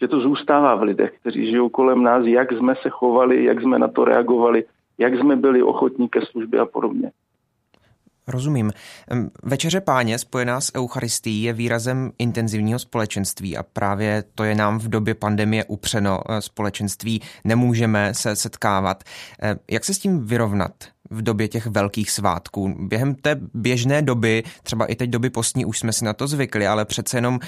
Že 0.01 0.07
to 0.07 0.19
zůstává 0.19 0.75
v 0.75 0.83
lidech, 0.83 1.13
kteří 1.19 1.45
žijou 1.45 1.69
kolem 1.69 2.03
nás, 2.03 2.25
jak 2.25 2.51
jsme 2.51 2.75
se 2.75 2.89
chovali, 2.89 3.43
jak 3.43 3.61
jsme 3.61 3.79
na 3.79 3.87
to 3.87 4.05
reagovali, 4.05 4.63
jak 4.97 5.15
jsme 5.15 5.35
byli 5.35 5.63
ochotní 5.63 6.09
ke 6.09 6.21
službě 6.21 6.59
a 6.59 6.65
podobně. 6.65 7.11
Rozumím. 8.27 8.71
Večeře 9.43 9.81
páně 9.81 10.19
spojená 10.19 10.61
s 10.61 10.75
Eucharistií 10.75 11.43
je 11.43 11.53
výrazem 11.53 12.11
intenzivního 12.17 12.79
společenství 12.79 13.57
a 13.57 13.63
právě 13.63 14.23
to 14.35 14.43
je 14.43 14.55
nám 14.55 14.79
v 14.79 14.87
době 14.87 15.13
pandemie 15.13 15.65
upřeno. 15.65 16.21
E, 16.29 16.41
společenství 16.41 17.21
nemůžeme 17.43 18.13
se 18.13 18.35
setkávat. 18.35 19.03
E, 19.43 19.55
jak 19.71 19.85
se 19.85 19.93
s 19.93 19.99
tím 19.99 20.25
vyrovnat? 20.25 20.71
v 21.09 21.21
době 21.21 21.47
těch 21.47 21.67
velkých 21.67 22.11
svátků. 22.11 22.75
Během 22.79 23.15
té 23.15 23.39
běžné 23.53 24.01
doby, 24.01 24.43
třeba 24.63 24.85
i 24.85 24.95
teď 24.95 25.09
doby 25.09 25.29
postní, 25.29 25.65
už 25.65 25.79
jsme 25.79 25.93
si 25.93 26.05
na 26.05 26.13
to 26.13 26.27
zvykli, 26.27 26.67
ale 26.67 26.85
přece 26.85 27.17
jenom 27.17 27.39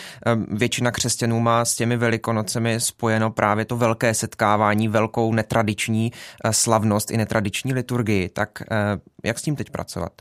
většina 0.52 0.92
křesťanů 0.92 1.40
má 1.40 1.66
s 1.66 1.76
těmi 1.76 1.98
velikonocemi 1.98 2.80
spojeno 2.80 3.32
právě 3.32 3.66
to 3.66 3.78
velké 3.78 4.14
setkávání, 4.14 4.88
velkou 4.88 5.34
netradiční 5.34 6.12
e, 6.44 6.54
slavnost 6.54 7.12
i 7.12 7.18
netradiční 7.18 7.74
liturgii. 7.74 8.30
Tak 8.30 8.50
jak 9.24 9.40
s 9.40 9.42
tím 9.42 9.56
teď 9.56 9.70
pracovat? 9.70 10.12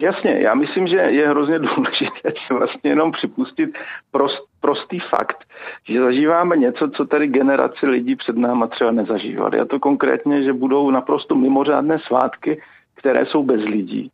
Jasně, 0.00 0.38
já 0.40 0.54
myslím, 0.54 0.86
že 0.86 0.96
je 0.96 1.28
hrozně 1.28 1.58
důležité 1.58 2.32
si 2.46 2.54
vlastně 2.54 2.90
jenom 2.90 3.12
připustit 3.12 3.70
prost, 4.10 4.44
prostý 4.60 4.98
fakt, 5.00 5.44
že 5.88 6.00
zažíváme 6.00 6.56
něco, 6.56 6.90
co 6.90 7.04
tady 7.04 7.26
generace 7.26 7.86
lidí 7.86 8.16
před 8.16 8.36
náma 8.36 8.66
třeba 8.66 8.90
nezažívali. 8.90 9.60
A 9.60 9.64
to 9.64 9.80
konkrétně, 9.80 10.42
že 10.42 10.52
budou 10.52 10.90
naprosto 10.90 11.34
mimořádné 11.34 11.98
svátky, 11.98 12.62
které 12.94 13.26
jsou 13.26 13.42
bez 13.42 13.64
lidí. 13.64 14.10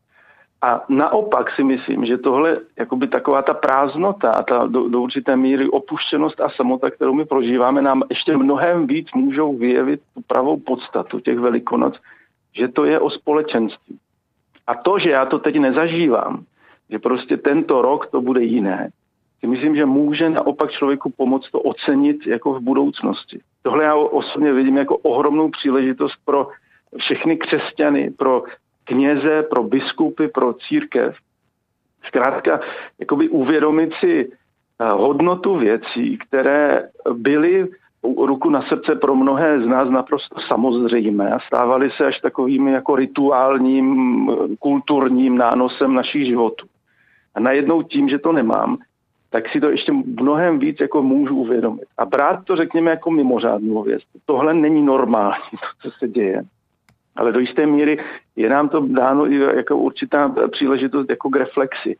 A 0.62 0.84
naopak 0.88 1.50
si 1.50 1.64
myslím, 1.64 2.04
že 2.04 2.18
tohle, 2.18 2.56
jakoby 2.78 3.08
taková 3.08 3.42
ta 3.42 3.54
prázdnota 3.54 4.30
a 4.30 4.42
ta 4.42 4.66
do, 4.66 4.88
do 4.88 5.00
určité 5.00 5.36
míry 5.36 5.68
opuštěnost 5.68 6.40
a 6.40 6.48
samota, 6.48 6.90
kterou 6.90 7.14
my 7.14 7.24
prožíváme, 7.24 7.82
nám 7.82 8.02
ještě 8.10 8.36
mnohem 8.36 8.86
víc 8.86 9.08
můžou 9.14 9.56
vyjevit 9.56 10.00
tu 10.14 10.20
pravou 10.26 10.60
podstatu 10.60 11.20
těch 11.20 11.38
velikonoc, 11.38 11.94
že 12.52 12.68
to 12.68 12.84
je 12.84 13.00
o 13.00 13.10
společenství. 13.10 13.98
A 14.66 14.74
to, 14.74 14.98
že 14.98 15.10
já 15.10 15.26
to 15.26 15.38
teď 15.38 15.56
nezažívám, 15.58 16.44
že 16.90 16.98
prostě 16.98 17.36
tento 17.36 17.82
rok 17.82 18.06
to 18.06 18.20
bude 18.20 18.42
jiné, 18.42 18.90
si 19.40 19.46
myslím, 19.46 19.76
že 19.76 19.86
může 19.86 20.30
naopak 20.30 20.70
člověku 20.70 21.10
pomoct 21.16 21.50
to 21.50 21.60
ocenit 21.60 22.26
jako 22.26 22.54
v 22.54 22.60
budoucnosti. 22.60 23.40
Tohle 23.62 23.84
já 23.84 23.94
osobně 23.94 24.52
vidím 24.52 24.76
jako 24.76 24.96
ohromnou 24.96 25.50
příležitost 25.50 26.14
pro 26.24 26.48
všechny 26.98 27.36
křesťany, 27.36 28.10
pro 28.10 28.42
kněze, 28.84 29.42
pro 29.42 29.62
biskupy, 29.62 30.28
pro 30.28 30.54
církev. 30.54 31.16
Zkrátka, 32.06 32.60
jakoby 32.98 33.28
uvědomit 33.28 33.92
si 34.00 34.32
eh, 34.32 34.88
hodnotu 34.88 35.56
věcí, 35.56 36.18
které 36.18 36.88
byly 37.12 37.68
ruku 38.04 38.50
na 38.50 38.62
srdce 38.62 38.94
pro 38.94 39.14
mnohé 39.14 39.60
z 39.60 39.66
nás 39.66 39.90
naprosto 39.90 40.40
samozřejmé 40.48 41.30
a 41.30 41.38
stávaly 41.40 41.90
se 41.90 42.06
až 42.06 42.20
takovým 42.20 42.68
jako 42.68 42.96
rituálním, 42.96 44.30
kulturním 44.58 45.38
nánosem 45.38 45.94
našich 45.94 46.26
životů. 46.26 46.66
A 47.34 47.40
najednou 47.40 47.82
tím, 47.82 48.08
že 48.08 48.18
to 48.18 48.32
nemám, 48.32 48.78
tak 49.30 49.48
si 49.48 49.60
to 49.60 49.70
ještě 49.70 49.92
mnohem 49.92 50.58
víc 50.58 50.80
jako 50.80 51.02
můžu 51.02 51.36
uvědomit. 51.36 51.84
A 51.98 52.04
brát 52.04 52.44
to, 52.44 52.56
řekněme, 52.56 52.90
jako 52.90 53.10
mimořádnou 53.10 53.82
věc. 53.82 54.02
Tohle 54.26 54.54
není 54.54 54.82
normální, 54.82 55.50
to, 55.82 55.90
co 55.90 55.96
se 55.98 56.08
děje. 56.08 56.42
Ale 57.16 57.32
do 57.32 57.40
jisté 57.40 57.66
míry 57.66 57.98
je 58.36 58.48
nám 58.48 58.68
to 58.68 58.80
dáno 58.80 59.32
i 59.32 59.36
jako 59.36 59.76
určitá 59.76 60.34
příležitost 60.52 61.10
jako 61.10 61.30
k 61.30 61.36
reflexi. 61.36 61.96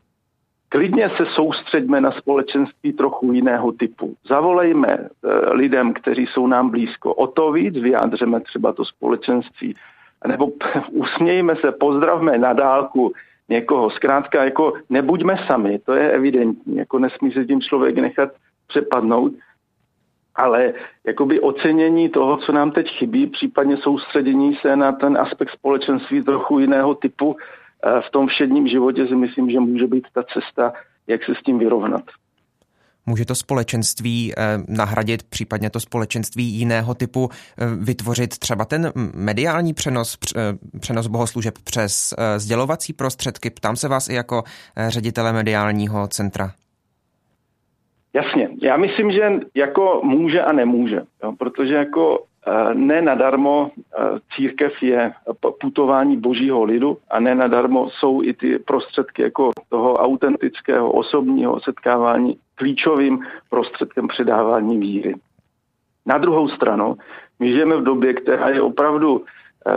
Klidně 0.75 1.11
se 1.17 1.27
soustředíme 1.27 2.01
na 2.01 2.13
společenství 2.13 2.93
trochu 2.93 3.33
jiného 3.33 3.73
typu. 3.73 4.15
Zavolejme 4.29 4.89
eh, 4.89 5.09
lidem, 5.51 5.93
kteří 5.93 6.27
jsou 6.27 6.47
nám 6.47 6.71
blízko. 6.71 7.15
O 7.15 7.27
to 7.27 7.53
víc 7.53 7.75
vyjádřeme 7.75 8.41
třeba 8.41 8.73
to 8.73 8.85
společenství. 8.85 9.75
Nebo 10.27 10.49
usmějme 10.91 11.57
se, 11.57 11.73
pozdravme 11.73 12.39
na 12.39 12.53
dálku 12.53 13.13
někoho. 13.49 13.91
Zkrátka, 13.91 14.45
jako 14.45 14.73
nebuďme 14.91 15.39
sami, 15.47 15.79
to 15.79 15.93
je 15.93 16.11
evidentní. 16.11 16.77
Jako 16.77 16.99
nesmí 16.99 17.33
se 17.33 17.45
tím 17.45 17.61
člověk 17.61 17.99
nechat 17.99 18.29
přepadnout. 18.67 19.33
Ale 20.35 20.73
jakoby 21.07 21.41
ocenění 21.41 22.09
toho, 22.09 22.37
co 22.37 22.53
nám 22.53 22.71
teď 22.71 22.91
chybí, 22.91 23.27
případně 23.27 23.77
soustředění 23.77 24.55
se 24.55 24.77
na 24.77 24.93
ten 24.93 25.19
aspekt 25.19 25.51
společenství 25.51 26.23
trochu 26.23 26.59
jiného 26.59 26.95
typu, 26.95 27.37
v 28.07 28.11
tom 28.11 28.27
všedním 28.27 28.69
životě 28.69 29.07
si 29.07 29.17
myslím, 29.17 29.51
že 29.51 29.61
může 29.61 29.87
být 29.87 30.07
ta 30.15 30.23
cesta, 30.23 30.73
jak 31.07 31.25
se 31.25 31.35
s 31.35 31.43
tím 31.43 31.59
vyrovnat. 31.59 32.03
Může 33.07 33.25
to 33.25 33.35
společenství 33.35 34.33
eh, 34.33 34.43
nahradit, 34.69 35.23
případně 35.23 35.71
to 35.71 35.81
společenství 35.81 36.45
jiného 36.45 36.95
typu, 36.95 37.29
eh, 37.33 37.65
vytvořit 37.85 38.39
třeba 38.39 38.65
ten 38.65 38.93
mediální 39.15 39.75
přenos, 39.75 40.19
eh, 40.37 40.41
přenos 40.81 41.07
bohoslužeb 41.07 41.55
přes 41.65 42.15
sdělovací 42.37 42.93
prostředky? 42.93 43.51
Ptám 43.51 43.77
se 43.77 43.89
vás 43.89 44.09
i 44.09 44.15
jako 44.15 44.43
ředitele 44.89 45.33
mediálního 45.33 46.09
centra. 46.09 46.53
Jasně, 48.15 48.49
já 48.63 48.77
myslím, 48.77 49.13
že 49.13 49.31
jako 49.55 50.01
může 50.05 50.43
a 50.43 50.53
nemůže, 50.53 51.01
jo, 51.23 51.33
protože 51.39 51.75
jako 51.75 52.25
ne 52.75 53.03
nadarmo 53.03 53.71
církev 54.37 54.83
je 54.83 55.13
putování 55.61 56.17
božího 56.17 56.65
lidu 56.65 56.99
a 57.11 57.21
ne 57.21 57.35
nadarmo 57.35 57.91
jsou 57.91 58.23
i 58.23 58.33
ty 58.33 58.59
prostředky 58.59 59.23
jako 59.23 59.51
toho 59.69 59.95
autentického 59.95 60.93
osobního 60.93 61.61
setkávání 61.61 62.37
klíčovým 62.55 63.19
prostředkem 63.51 64.09
předávání 64.09 64.79
víry. 64.79 65.15
Na 66.07 66.19
druhou 66.19 66.49
stranu, 66.49 66.97
my 67.39 67.53
žijeme 67.53 67.77
v 67.77 67.85
době, 67.85 68.15
která 68.15 68.49
je 68.49 68.63
opravdu 68.63 69.25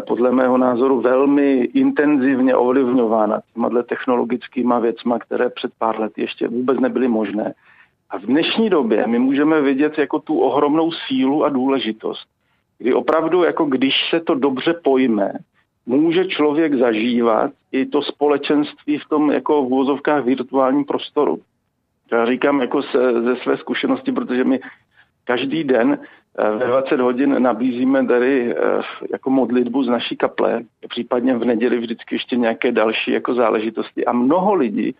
podle 0.08 0.32
mého 0.32 0.58
názoru 0.58 1.02
velmi 1.02 1.54
intenzivně 1.54 2.56
ovlivňována 2.56 3.40
těma 3.54 3.70
technologickýma 3.84 4.80
věcma, 4.80 5.20
které 5.20 5.50
před 5.50 5.72
pár 5.80 6.00
lety 6.00 6.22
ještě 6.22 6.48
vůbec 6.48 6.80
nebyly 6.80 7.08
možné. 7.08 7.54
A 8.10 8.18
v 8.18 8.22
dnešní 8.22 8.70
době 8.70 9.08
my 9.08 9.20
můžeme 9.20 9.62
vidět 9.62 9.98
jako 9.98 10.20
tu 10.20 10.40
ohromnou 10.40 10.92
sílu 10.92 11.46
a 11.46 11.50
důležitost 11.50 12.37
kdy 12.80 12.94
opravdu, 12.94 13.44
jako 13.44 13.66
když 13.66 13.94
se 14.10 14.20
to 14.20 14.36
dobře 14.36 14.74
pojme, 14.84 15.34
může 15.86 16.26
člověk 16.26 16.74
zažívat 16.74 17.52
i 17.72 17.86
to 17.86 18.02
společenství 18.02 18.98
v 18.98 19.10
tom 19.10 19.32
jako 19.32 19.64
v 19.64 19.66
úvozovkách 19.66 20.26
virtuálním 20.26 20.86
prostoru. 20.86 21.40
Já 22.12 22.26
říkám 22.26 22.62
jako 22.62 22.82
se, 22.82 23.22
ze 23.22 23.36
své 23.36 23.58
zkušenosti, 23.58 24.12
protože 24.12 24.44
my 24.44 24.60
každý 25.24 25.64
den 25.64 26.00
eh, 26.40 26.52
ve 26.52 26.68
20 26.68 27.00
hodin 27.00 27.44
nabízíme 27.44 28.08
tady 28.08 28.56
eh, 28.56 28.82
jako 29.12 29.30
modlitbu 29.30 29.84
z 29.84 29.88
naší 29.88 30.18
kaple, 30.18 30.62
případně 30.90 31.38
v 31.38 31.46
neděli 31.46 31.78
vždycky 31.80 32.16
ještě 32.16 32.36
nějaké 32.36 32.72
další 32.72 33.12
jako 33.12 33.34
záležitosti. 33.34 34.06
A 34.06 34.12
mnoho 34.12 34.54
lidí 34.54 34.96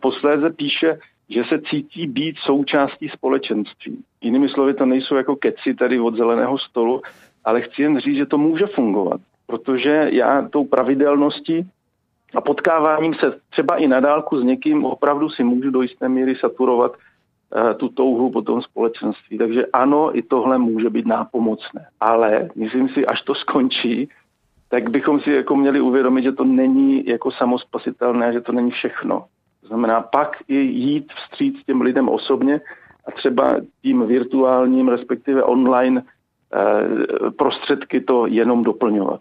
posléze 0.00 0.50
píše, 0.50 0.98
že 1.28 1.44
se 1.44 1.60
cítí 1.70 2.06
být 2.06 2.36
součástí 2.38 3.08
společenství. 3.08 4.04
Jinými 4.20 4.48
slovy, 4.48 4.74
to 4.74 4.86
nejsou 4.86 5.14
jako 5.14 5.36
keci 5.36 5.74
tady 5.74 6.00
od 6.00 6.16
zeleného 6.16 6.58
stolu, 6.58 7.02
ale 7.44 7.60
chci 7.60 7.82
jen 7.82 7.98
říct, 7.98 8.16
že 8.16 8.26
to 8.26 8.38
může 8.38 8.66
fungovat, 8.66 9.20
protože 9.46 10.08
já 10.12 10.48
tou 10.48 10.64
pravidelností 10.64 11.70
a 12.34 12.40
potkáváním 12.40 13.14
se 13.14 13.40
třeba 13.50 13.76
i 13.76 13.88
nadálku 13.88 14.40
s 14.40 14.44
někým 14.44 14.84
opravdu 14.84 15.28
si 15.28 15.44
můžu 15.44 15.70
do 15.70 15.82
jisté 15.82 16.08
míry 16.08 16.36
saturovat 16.36 16.92
uh, 16.92 17.74
tu 17.74 17.88
touhu 17.88 18.30
po 18.30 18.42
tom 18.42 18.62
společenství. 18.62 19.38
Takže 19.38 19.66
ano, 19.72 20.18
i 20.18 20.22
tohle 20.22 20.58
může 20.58 20.90
být 20.90 21.06
nápomocné. 21.06 21.86
Ale 22.00 22.48
myslím 22.54 22.88
si, 22.88 23.06
až 23.06 23.22
to 23.22 23.34
skončí, 23.34 24.08
tak 24.68 24.90
bychom 24.90 25.20
si 25.20 25.30
jako 25.30 25.56
měli 25.56 25.80
uvědomit, 25.80 26.22
že 26.22 26.32
to 26.32 26.44
není 26.44 27.06
jako 27.06 27.30
samospasitelné, 27.30 28.32
že 28.32 28.40
to 28.40 28.52
není 28.52 28.70
všechno. 28.70 29.24
To 29.64 29.68
znamená 29.68 30.00
pak 30.00 30.36
i 30.48 30.56
jít 30.56 31.12
vstříc 31.12 31.64
těm 31.66 31.80
lidem 31.80 32.08
osobně 32.08 32.60
a 33.06 33.10
třeba 33.10 33.56
tím 33.82 34.06
virtuálním, 34.06 34.88
respektive 34.88 35.42
online 35.42 36.02
eh, 36.02 37.30
prostředky 37.30 38.00
to 38.00 38.26
jenom 38.26 38.64
doplňovat. 38.64 39.20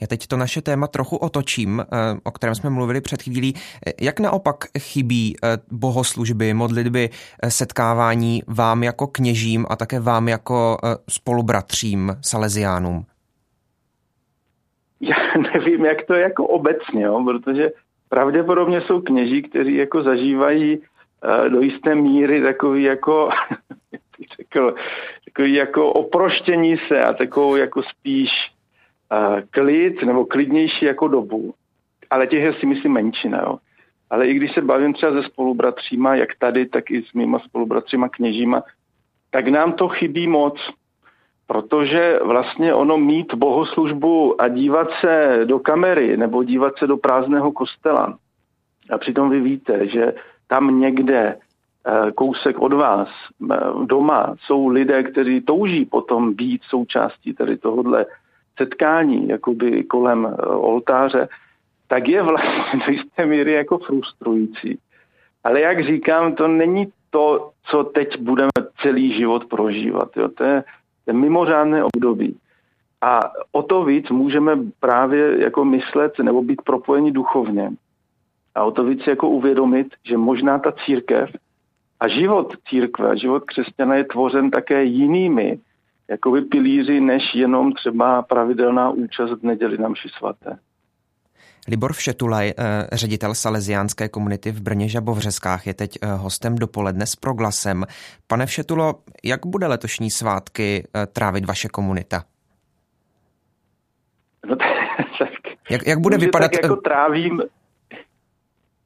Já 0.00 0.06
teď 0.06 0.26
to 0.26 0.36
naše 0.36 0.62
téma 0.62 0.86
trochu 0.86 1.16
otočím, 1.16 1.80
eh, 1.80 1.86
o 2.24 2.30
kterém 2.30 2.54
jsme 2.54 2.70
mluvili 2.70 3.00
před 3.00 3.22
chvílí. 3.22 3.54
Jak 4.00 4.20
naopak 4.20 4.56
chybí 4.78 5.36
eh, 5.36 5.58
bohoslužby, 5.70 6.54
modlitby, 6.54 7.10
setkávání 7.48 8.42
vám 8.46 8.82
jako 8.82 9.06
kněžím 9.06 9.66
a 9.70 9.76
také 9.76 10.00
vám 10.00 10.28
jako 10.28 10.78
spolubratřím 11.08 12.16
salesiánům? 12.20 13.04
Já 15.00 15.16
nevím, 15.54 15.84
jak 15.84 16.06
to 16.06 16.14
je 16.14 16.22
jako 16.22 16.46
obecně, 16.46 17.02
jo, 17.02 17.24
protože 17.24 17.70
pravděpodobně 18.12 18.80
jsou 18.80 19.00
kněží, 19.00 19.42
kteří 19.42 19.74
jako 19.76 20.02
zažívají 20.02 20.78
uh, 20.78 21.48
do 21.48 21.60
jisté 21.60 21.94
míry 21.94 22.42
takový 22.42 22.82
jako, 22.82 23.30
řekl, 24.38 24.74
takový 25.24 25.54
jako 25.54 25.92
oproštění 25.92 26.76
se 26.88 27.02
a 27.02 27.12
takovou 27.12 27.56
jako 27.56 27.82
spíš 27.82 28.30
uh, 29.12 29.40
klid 29.50 30.02
nebo 30.02 30.24
klidnější 30.24 30.84
jako 30.84 31.08
dobu. 31.08 31.54
Ale 32.10 32.26
těch 32.26 32.42
je 32.42 32.54
si 32.54 32.66
myslím 32.66 32.92
menšina. 32.92 33.38
Jo. 33.38 33.58
Ale 34.10 34.26
i 34.26 34.34
když 34.34 34.52
se 34.52 34.60
bavím 34.60 34.92
třeba 34.92 35.12
se 35.12 35.28
spolubratříma, 35.28 36.14
jak 36.14 36.28
tady, 36.38 36.66
tak 36.66 36.90
i 36.90 37.02
s 37.02 37.12
mýma 37.12 37.38
spolubratříma 37.38 38.08
kněžíma, 38.08 38.62
tak 39.30 39.48
nám 39.48 39.72
to 39.72 39.88
chybí 39.88 40.28
moc 40.28 40.60
protože 41.52 42.18
vlastně 42.24 42.74
ono 42.74 42.98
mít 42.98 43.34
bohoslužbu 43.34 44.40
a 44.42 44.48
dívat 44.48 44.88
se 45.00 45.40
do 45.44 45.58
kamery 45.58 46.16
nebo 46.16 46.44
dívat 46.44 46.72
se 46.78 46.86
do 46.86 46.96
prázdného 46.96 47.52
kostela 47.52 48.18
a 48.90 48.98
přitom 48.98 49.30
vy 49.30 49.40
víte, 49.40 49.88
že 49.88 50.14
tam 50.48 50.80
někde 50.80 51.36
eh, 51.36 52.12
kousek 52.12 52.58
od 52.58 52.72
vás 52.72 53.08
eh, 53.08 53.56
doma 53.84 54.34
jsou 54.40 54.68
lidé, 54.68 55.02
kteří 55.02 55.40
touží 55.40 55.84
potom 55.84 56.34
být 56.34 56.62
součástí 56.64 57.34
tady 57.34 57.56
tohohle 57.56 58.06
setkání 58.58 59.28
jakoby 59.28 59.84
kolem 59.84 60.26
eh, 60.26 60.46
oltáře, 60.46 61.28
tak 61.88 62.08
je 62.08 62.22
vlastně 62.22 62.80
do 62.86 62.92
jisté 62.92 63.26
míry 63.26 63.52
jako 63.52 63.78
frustrující. 63.78 64.78
Ale 65.44 65.60
jak 65.60 65.84
říkám, 65.84 66.34
to 66.34 66.48
není 66.48 66.86
to, 67.10 67.50
co 67.64 67.84
teď 67.84 68.20
budeme 68.20 68.50
celý 68.82 69.16
život 69.16 69.44
prožívat. 69.44 70.16
Jo. 70.16 70.28
To 70.28 70.44
je 70.44 70.52
je 70.54 70.64
mimořádné 71.12 71.84
období. 71.84 72.36
A 73.00 73.20
o 73.52 73.62
to 73.62 73.84
víc 73.84 74.10
můžeme 74.10 74.58
právě 74.80 75.42
jako 75.42 75.64
myslet 75.64 76.18
nebo 76.18 76.42
být 76.42 76.62
propojeni 76.62 77.12
duchovně. 77.12 77.70
A 78.54 78.64
o 78.64 78.70
to 78.70 78.84
víc 78.84 79.06
jako 79.06 79.28
uvědomit, 79.28 79.86
že 80.04 80.16
možná 80.16 80.58
ta 80.58 80.72
církev 80.72 81.30
a 82.00 82.08
život 82.08 82.54
církve, 82.68 83.18
život 83.18 83.44
křesťana 83.44 83.94
je 83.94 84.04
tvořen 84.04 84.50
také 84.50 84.84
jinými 84.84 85.58
jakoby 86.08 86.42
pilíři, 86.42 87.00
než 87.00 87.34
jenom 87.34 87.72
třeba 87.72 88.22
pravidelná 88.22 88.90
účast 88.90 89.30
v 89.30 89.42
neděli 89.42 89.78
na 89.78 89.88
mši 89.88 90.08
svaté. 90.08 90.58
Libor 91.68 91.92
Všetulaj, 91.92 92.48
eh, 92.58 92.86
ředitel 92.92 93.34
salesiánské 93.34 94.08
komunity 94.08 94.50
v 94.52 94.60
Brně 94.60 94.88
Žabovřeskách, 94.88 95.66
je 95.66 95.74
teď 95.74 95.98
eh, 96.02 96.06
hostem 96.06 96.56
dopoledne 96.56 97.06
s 97.06 97.16
proglasem. 97.16 97.86
Pane 98.26 98.46
Všetulo, 98.46 98.94
jak 99.24 99.46
bude 99.46 99.66
letošní 99.66 100.10
svátky 100.10 100.88
eh, 100.94 101.06
trávit 101.06 101.44
vaše 101.44 101.68
komunita? 101.68 102.24
No, 104.46 104.56
tak, 105.18 105.28
jak, 105.70 105.86
jak 105.86 105.98
bude 105.98 106.18
vypadat... 106.18 106.52
Tak 106.52 106.62
jako 106.62 106.76
trávím... 106.76 107.42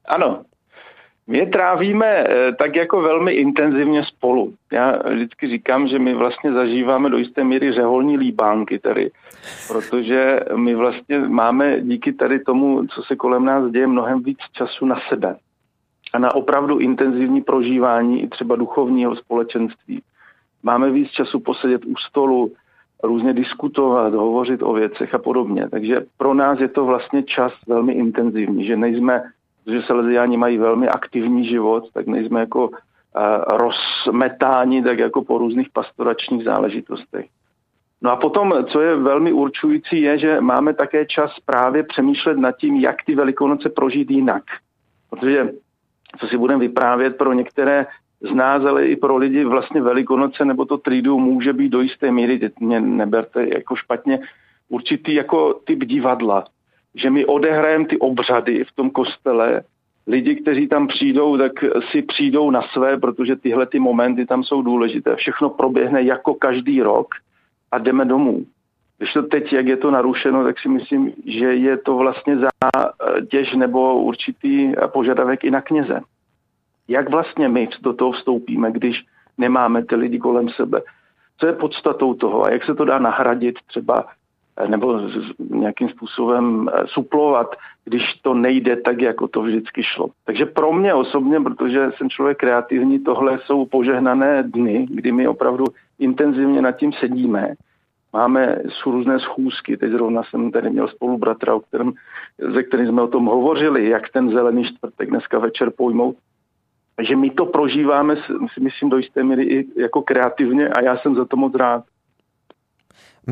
Ano. 0.05 0.43
My 1.27 1.37
je 1.37 1.45
trávíme 1.45 2.07
eh, 2.07 2.53
tak 2.53 2.75
jako 2.75 3.01
velmi 3.01 3.31
intenzivně 3.31 4.03
spolu. 4.03 4.53
Já 4.71 4.99
vždycky 5.09 5.47
říkám, 5.47 5.87
že 5.87 5.99
my 5.99 6.13
vlastně 6.13 6.53
zažíváme 6.53 7.09
do 7.09 7.17
jisté 7.17 7.43
míry 7.43 7.71
řeholní 7.71 8.17
líbánky 8.17 8.79
tady, 8.79 9.11
protože 9.67 10.39
my 10.55 10.75
vlastně 10.75 11.19
máme 11.19 11.81
díky 11.81 12.13
tady 12.13 12.39
tomu, 12.39 12.87
co 12.87 13.03
se 13.03 13.15
kolem 13.15 13.45
nás 13.45 13.71
děje, 13.71 13.87
mnohem 13.87 14.23
víc 14.23 14.37
času 14.53 14.85
na 14.85 14.99
sebe 15.09 15.35
a 16.13 16.19
na 16.19 16.35
opravdu 16.35 16.77
intenzivní 16.77 17.41
prožívání 17.41 18.23
i 18.23 18.27
třeba 18.27 18.55
duchovního 18.55 19.15
společenství. 19.15 20.01
Máme 20.63 20.91
víc 20.91 21.11
času 21.11 21.39
posedět 21.39 21.85
u 21.85 21.95
stolu, 21.95 22.51
různě 23.03 23.33
diskutovat, 23.33 24.13
hovořit 24.13 24.63
o 24.63 24.73
věcech 24.73 25.13
a 25.13 25.17
podobně. 25.17 25.69
Takže 25.69 26.05
pro 26.17 26.33
nás 26.33 26.59
je 26.59 26.67
to 26.67 26.85
vlastně 26.85 27.23
čas 27.23 27.53
velmi 27.67 27.93
intenzivní, 27.93 28.65
že 28.65 28.77
nejsme 28.77 29.23
protože 29.67 29.81
Salesiáni 29.81 30.37
mají 30.37 30.57
velmi 30.57 30.87
aktivní 30.87 31.45
život, 31.45 31.83
tak 31.93 32.07
nejsme 32.07 32.39
jako 32.39 32.69
rozmetáni 33.47 34.83
tak 34.83 34.99
jako 34.99 35.23
po 35.23 35.37
různých 35.37 35.69
pastoračních 35.69 36.43
záležitostech. 36.43 37.25
No 38.01 38.11
a 38.11 38.15
potom, 38.15 38.53
co 38.71 38.81
je 38.81 38.95
velmi 38.95 39.31
určující, 39.31 40.01
je, 40.01 40.17
že 40.17 40.41
máme 40.41 40.73
také 40.73 41.05
čas 41.05 41.31
právě 41.45 41.83
přemýšlet 41.83 42.37
nad 42.37 42.51
tím, 42.51 42.75
jak 42.75 42.95
ty 43.05 43.15
velikonoce 43.15 43.69
prožít 43.69 44.11
jinak. 44.11 44.43
Protože, 45.09 45.51
co 46.19 46.27
si 46.27 46.37
budeme 46.37 46.59
vyprávět 46.59 47.17
pro 47.17 47.33
některé 47.33 47.85
z 48.21 48.33
nás, 48.33 48.65
ale 48.65 48.85
i 48.85 48.95
pro 48.95 49.17
lidi 49.17 49.45
vlastně 49.45 49.81
velikonoce 49.81 50.45
nebo 50.45 50.65
to 50.65 50.77
tridu 50.77 51.19
může 51.19 51.53
být 51.53 51.69
do 51.69 51.81
jisté 51.81 52.11
míry, 52.11 52.39
mě 52.59 52.79
neberte 52.81 53.47
jako 53.53 53.75
špatně, 53.75 54.19
určitý 54.69 55.13
jako 55.13 55.53
typ 55.53 55.83
divadla 55.83 56.45
že 56.95 57.09
my 57.09 57.25
odehrajeme 57.25 57.85
ty 57.85 57.97
obřady 57.97 58.63
v 58.63 58.71
tom 58.75 58.89
kostele, 58.89 59.61
lidi, 60.07 60.35
kteří 60.35 60.67
tam 60.67 60.87
přijdou, 60.87 61.37
tak 61.37 61.51
si 61.91 62.01
přijdou 62.01 62.51
na 62.51 62.61
své, 62.61 62.97
protože 62.97 63.35
tyhle 63.35 63.65
ty 63.65 63.79
momenty 63.79 64.25
tam 64.25 64.43
jsou 64.43 64.61
důležité. 64.61 65.15
Všechno 65.15 65.49
proběhne 65.49 66.03
jako 66.03 66.33
každý 66.33 66.81
rok 66.81 67.07
a 67.71 67.77
jdeme 67.77 68.05
domů. 68.05 68.45
Když 68.97 69.13
to 69.13 69.23
teď, 69.23 69.53
jak 69.53 69.67
je 69.67 69.77
to 69.77 69.91
narušeno, 69.91 70.43
tak 70.43 70.59
si 70.59 70.69
myslím, 70.69 71.13
že 71.25 71.45
je 71.45 71.77
to 71.77 71.95
vlastně 71.95 72.37
zátěž 72.37 73.53
nebo 73.53 74.01
určitý 74.01 74.73
požadavek 74.93 75.43
i 75.43 75.51
na 75.51 75.61
kněze. 75.61 75.99
Jak 76.87 77.09
vlastně 77.09 77.49
my 77.49 77.69
do 77.81 77.93
toho 77.93 78.11
vstoupíme, 78.11 78.71
když 78.71 79.03
nemáme 79.37 79.85
ty 79.85 79.95
lidi 79.95 80.19
kolem 80.19 80.49
sebe? 80.49 80.81
Co 81.37 81.47
je 81.47 81.53
podstatou 81.53 82.13
toho 82.13 82.43
a 82.45 82.51
jak 82.51 82.63
se 82.63 82.75
to 82.75 82.85
dá 82.85 82.99
nahradit 82.99 83.55
třeba 83.67 84.05
nebo 84.67 84.99
nějakým 85.39 85.89
způsobem 85.89 86.69
eh, 86.73 86.87
suplovat, 86.87 87.55
když 87.85 88.03
to 88.21 88.33
nejde 88.33 88.75
tak, 88.75 89.01
jako 89.01 89.27
to 89.27 89.41
vždycky 89.41 89.83
šlo. 89.83 90.07
Takže 90.25 90.45
pro 90.45 90.73
mě 90.73 90.93
osobně, 90.93 91.41
protože 91.41 91.91
jsem 91.97 92.09
člověk 92.09 92.37
kreativní, 92.37 92.99
tohle 92.99 93.39
jsou 93.45 93.65
požehnané 93.65 94.43
dny, 94.43 94.87
kdy 94.89 95.11
my 95.11 95.27
opravdu 95.27 95.65
intenzivně 95.99 96.61
nad 96.61 96.71
tím 96.71 96.93
sedíme. 96.93 97.53
Máme 98.13 98.57
různé 98.85 99.19
schůzky, 99.19 99.77
teď 99.77 99.91
zrovna 99.91 100.23
jsem 100.23 100.51
tady 100.51 100.69
měl 100.69 100.87
spolubratra, 100.87 101.55
o 101.55 101.59
kterém, 101.59 101.93
ze 102.53 102.63
kterým 102.63 102.87
jsme 102.87 103.01
o 103.01 103.07
tom 103.07 103.25
hovořili, 103.25 103.89
jak 103.89 104.09
ten 104.09 104.29
zelený 104.29 104.63
čtvrtek 104.63 105.09
dneska 105.09 105.39
večer 105.39 105.71
pojmout. 105.77 106.15
Takže 106.95 107.15
my 107.15 107.29
to 107.29 107.45
prožíváme, 107.45 108.15
si 108.53 108.59
myslím, 108.59 108.89
do 108.89 108.97
jisté 108.97 109.23
míry 109.23 109.43
i 109.43 109.81
jako 109.81 110.01
kreativně 110.01 110.69
a 110.69 110.81
já 110.81 110.97
jsem 110.97 111.15
za 111.15 111.25
to 111.25 111.37
moc 111.37 111.55
rád 111.55 111.83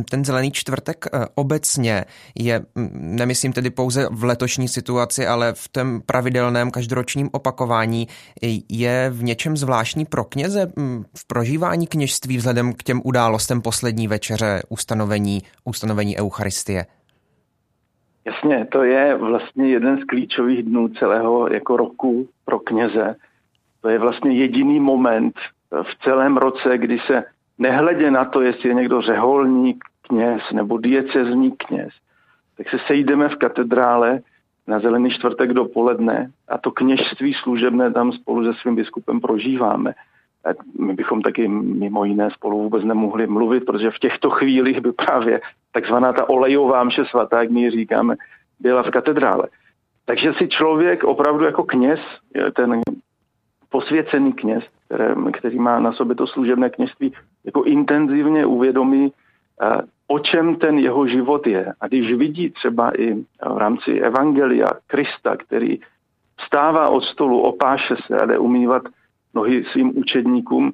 ten 0.03 0.25
zelený 0.25 0.51
čtvrtek 0.51 1.05
eh, 1.05 1.25
obecně 1.35 2.05
je, 2.39 2.61
nemyslím 2.93 3.53
tedy 3.53 3.69
pouze 3.69 4.07
v 4.11 4.23
letošní 4.23 4.67
situaci, 4.67 5.27
ale 5.27 5.53
v 5.53 5.67
tom 5.67 6.01
pravidelném 6.05 6.71
každoročním 6.71 7.29
opakování, 7.31 8.07
je 8.69 9.09
v 9.09 9.23
něčem 9.23 9.57
zvláštní 9.57 10.05
pro 10.05 10.23
kněze 10.23 10.71
v 11.17 11.27
prožívání 11.27 11.87
kněžství 11.87 12.37
vzhledem 12.37 12.73
k 12.73 12.83
těm 12.83 13.01
událostem 13.03 13.61
poslední 13.61 14.07
večeře 14.07 14.61
ustanovení, 14.69 15.41
ustanovení 15.65 16.17
Eucharistie? 16.17 16.85
Jasně, 18.25 18.65
to 18.65 18.83
je 18.83 19.15
vlastně 19.15 19.67
jeden 19.69 19.97
z 19.97 20.03
klíčových 20.03 20.63
dnů 20.63 20.87
celého 20.87 21.53
jako 21.53 21.77
roku 21.77 22.27
pro 22.45 22.59
kněze. 22.59 23.15
To 23.81 23.89
je 23.89 23.99
vlastně 23.99 24.31
jediný 24.31 24.79
moment 24.79 25.35
v 25.71 26.03
celém 26.03 26.37
roce, 26.37 26.77
kdy 26.77 26.99
se 27.07 27.23
nehledě 27.59 28.11
na 28.11 28.25
to, 28.25 28.41
jestli 28.41 28.69
je 28.69 28.75
někdo 28.75 29.01
řeholník, 29.01 29.83
kněz 30.01 30.41
nebo 30.53 30.77
diecezní 30.77 31.51
kněz, 31.51 31.89
tak 32.57 32.69
se 32.69 32.77
sejdeme 32.87 33.29
v 33.29 33.35
katedrále 33.35 34.19
na 34.67 34.79
Zelený 34.79 35.09
čtvrtek 35.09 35.53
dopoledne 35.53 36.31
a 36.47 36.57
to 36.57 36.71
kněžství 36.71 37.33
služebné 37.33 37.93
tam 37.93 38.11
spolu 38.11 38.45
se 38.45 38.59
svým 38.61 38.75
biskupem 38.75 39.21
prožíváme. 39.21 39.93
A 40.45 40.49
my 40.79 40.93
bychom 40.93 41.21
taky 41.21 41.47
mimo 41.47 42.05
jiné 42.05 42.31
spolu 42.31 42.63
vůbec 42.63 42.83
nemohli 42.83 43.27
mluvit, 43.27 43.65
protože 43.65 43.91
v 43.91 43.99
těchto 43.99 44.29
chvílích 44.29 44.79
by 44.81 44.91
právě 44.91 45.41
takzvaná 45.71 46.13
ta 46.13 46.29
olejová 46.29 46.83
mše 46.83 47.05
svatá, 47.05 47.39
jak 47.39 47.49
my 47.49 47.61
ji 47.61 47.71
říkáme, 47.71 48.15
byla 48.59 48.83
v 48.83 48.89
katedrále. 48.89 49.47
Takže 50.05 50.33
si 50.33 50.47
člověk 50.47 51.03
opravdu 51.03 51.45
jako 51.45 51.63
kněz, 51.63 51.99
ten 52.55 52.81
posvěcený 53.69 54.33
kněz, 54.33 54.63
který 55.33 55.59
má 55.59 55.79
na 55.79 55.91
sobě 55.93 56.15
to 56.15 56.27
služebné 56.27 56.69
kněžství, 56.69 57.13
jako 57.45 57.63
intenzivně 57.63 58.45
uvědomí, 58.45 59.11
o 60.07 60.19
čem 60.19 60.55
ten 60.55 60.79
jeho 60.79 61.07
život 61.07 61.47
je. 61.47 61.73
A 61.81 61.87
když 61.87 62.13
vidí 62.13 62.49
třeba 62.49 63.01
i 63.01 63.13
v 63.53 63.57
rámci 63.57 63.99
Evangelia 63.99 64.69
Krista, 64.87 65.37
který 65.37 65.79
vstává 66.37 66.89
od 66.89 67.03
stolu, 67.03 67.41
opáše 67.41 67.95
se 68.07 68.17
a 68.17 68.25
jde 68.25 68.37
umývat 68.37 68.83
nohy 69.33 69.65
svým 69.71 69.97
učedníkům, 69.97 70.73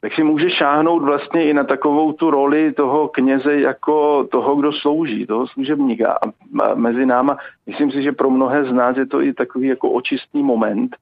tak 0.00 0.14
si 0.14 0.22
může 0.22 0.50
šáhnout 0.50 1.02
vlastně 1.02 1.44
i 1.44 1.54
na 1.54 1.64
takovou 1.64 2.12
tu 2.12 2.30
roli 2.30 2.72
toho 2.72 3.08
kněze 3.08 3.60
jako 3.60 4.24
toho, 4.24 4.56
kdo 4.56 4.72
slouží, 4.72 5.26
toho 5.26 5.46
služebníka. 5.46 6.12
A 6.12 6.74
mezi 6.74 7.06
náma, 7.06 7.36
myslím 7.66 7.90
si, 7.90 8.02
že 8.02 8.12
pro 8.12 8.30
mnohé 8.30 8.64
z 8.64 8.72
nás 8.72 8.96
je 8.96 9.06
to 9.06 9.22
i 9.22 9.32
takový 9.32 9.68
jako 9.68 9.90
očistný 9.90 10.42
moment, 10.42 10.96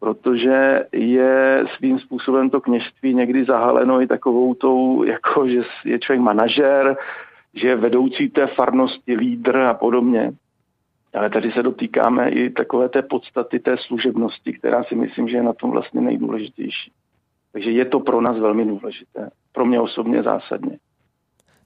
protože 0.00 0.84
je 0.92 1.64
svým 1.76 1.98
způsobem 1.98 2.50
to 2.50 2.60
kněžství 2.60 3.14
někdy 3.14 3.44
zahaleno 3.44 4.00
i 4.00 4.06
takovou 4.06 4.54
tou, 4.54 5.04
jako 5.04 5.48
že 5.48 5.62
je 5.84 5.98
člověk 5.98 6.20
manažer, 6.20 6.96
že 7.54 7.68
je 7.68 7.76
vedoucí 7.76 8.28
té 8.28 8.46
farnosti, 8.46 9.16
lídr 9.16 9.56
a 9.56 9.74
podobně. 9.74 10.32
Ale 11.14 11.30
tady 11.30 11.52
se 11.52 11.62
dotýkáme 11.62 12.30
i 12.30 12.50
takové 12.50 12.88
té 12.88 13.02
podstaty 13.02 13.58
té 13.58 13.76
služebnosti, 13.78 14.52
která 14.52 14.84
si 14.84 14.94
myslím, 14.94 15.28
že 15.28 15.36
je 15.36 15.42
na 15.42 15.52
tom 15.52 15.70
vlastně 15.70 16.00
nejdůležitější. 16.00 16.92
Takže 17.52 17.70
je 17.70 17.84
to 17.84 18.00
pro 18.00 18.20
nás 18.20 18.38
velmi 18.38 18.64
důležité. 18.64 19.30
Pro 19.52 19.66
mě 19.66 19.80
osobně 19.80 20.22
zásadně. 20.22 20.78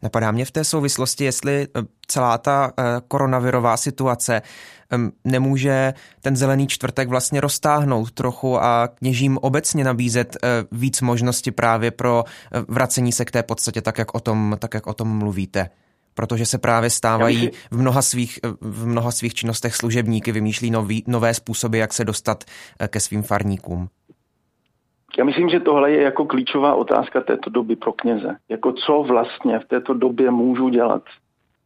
Napadá 0.02 0.30
mě 0.30 0.44
v 0.44 0.50
té 0.50 0.64
souvislosti, 0.64 1.24
jestli 1.24 1.66
eh, 1.76 1.82
celá 2.06 2.38
ta 2.38 2.72
eh, 2.78 2.82
koronavirová 3.08 3.76
situace 3.76 4.42
nemůže 5.24 5.94
ten 6.20 6.36
zelený 6.36 6.66
čtvrtek 6.66 7.08
vlastně 7.08 7.40
roztáhnout 7.40 8.10
trochu 8.10 8.62
a 8.62 8.88
kněžím 8.88 9.38
obecně 9.38 9.84
nabízet 9.84 10.36
eh, 10.36 10.48
víc 10.72 11.00
možnosti 11.00 11.50
právě 11.50 11.90
pro 11.90 12.24
vracení 12.68 13.12
se 13.12 13.24
k 13.24 13.30
té 13.30 13.42
podstatě, 13.42 13.80
tak 13.80 13.98
jak 13.98 14.14
o 14.14 14.20
tom, 14.20 14.56
tak 14.58 14.74
jak 14.74 14.86
o 14.86 14.94
tom 14.94 15.08
mluvíte 15.08 15.70
protože 16.14 16.46
se 16.46 16.58
právě 16.58 16.90
stávají 16.90 17.50
v 17.70 17.78
mnoha 17.78 18.02
svých, 18.02 18.38
v 18.60 18.86
mnoha 18.86 19.10
svých 19.10 19.34
činnostech 19.34 19.76
služebníky, 19.76 20.32
vymýšlí 20.32 20.70
nový, 20.70 21.04
nové 21.06 21.34
způsoby, 21.34 21.78
jak 21.78 21.92
se 21.92 22.04
dostat 22.04 22.44
ke 22.88 23.00
svým 23.00 23.22
farníkům. 23.22 23.88
Já 25.18 25.24
myslím, 25.24 25.48
že 25.48 25.60
tohle 25.60 25.90
je 25.90 26.02
jako 26.02 26.24
klíčová 26.24 26.74
otázka 26.74 27.20
této 27.20 27.50
doby 27.50 27.76
pro 27.76 27.92
kněze. 27.92 28.36
Jako 28.48 28.72
co 28.72 29.02
vlastně 29.02 29.58
v 29.58 29.64
této 29.64 29.94
době 29.94 30.30
můžu 30.30 30.68
dělat? 30.68 31.02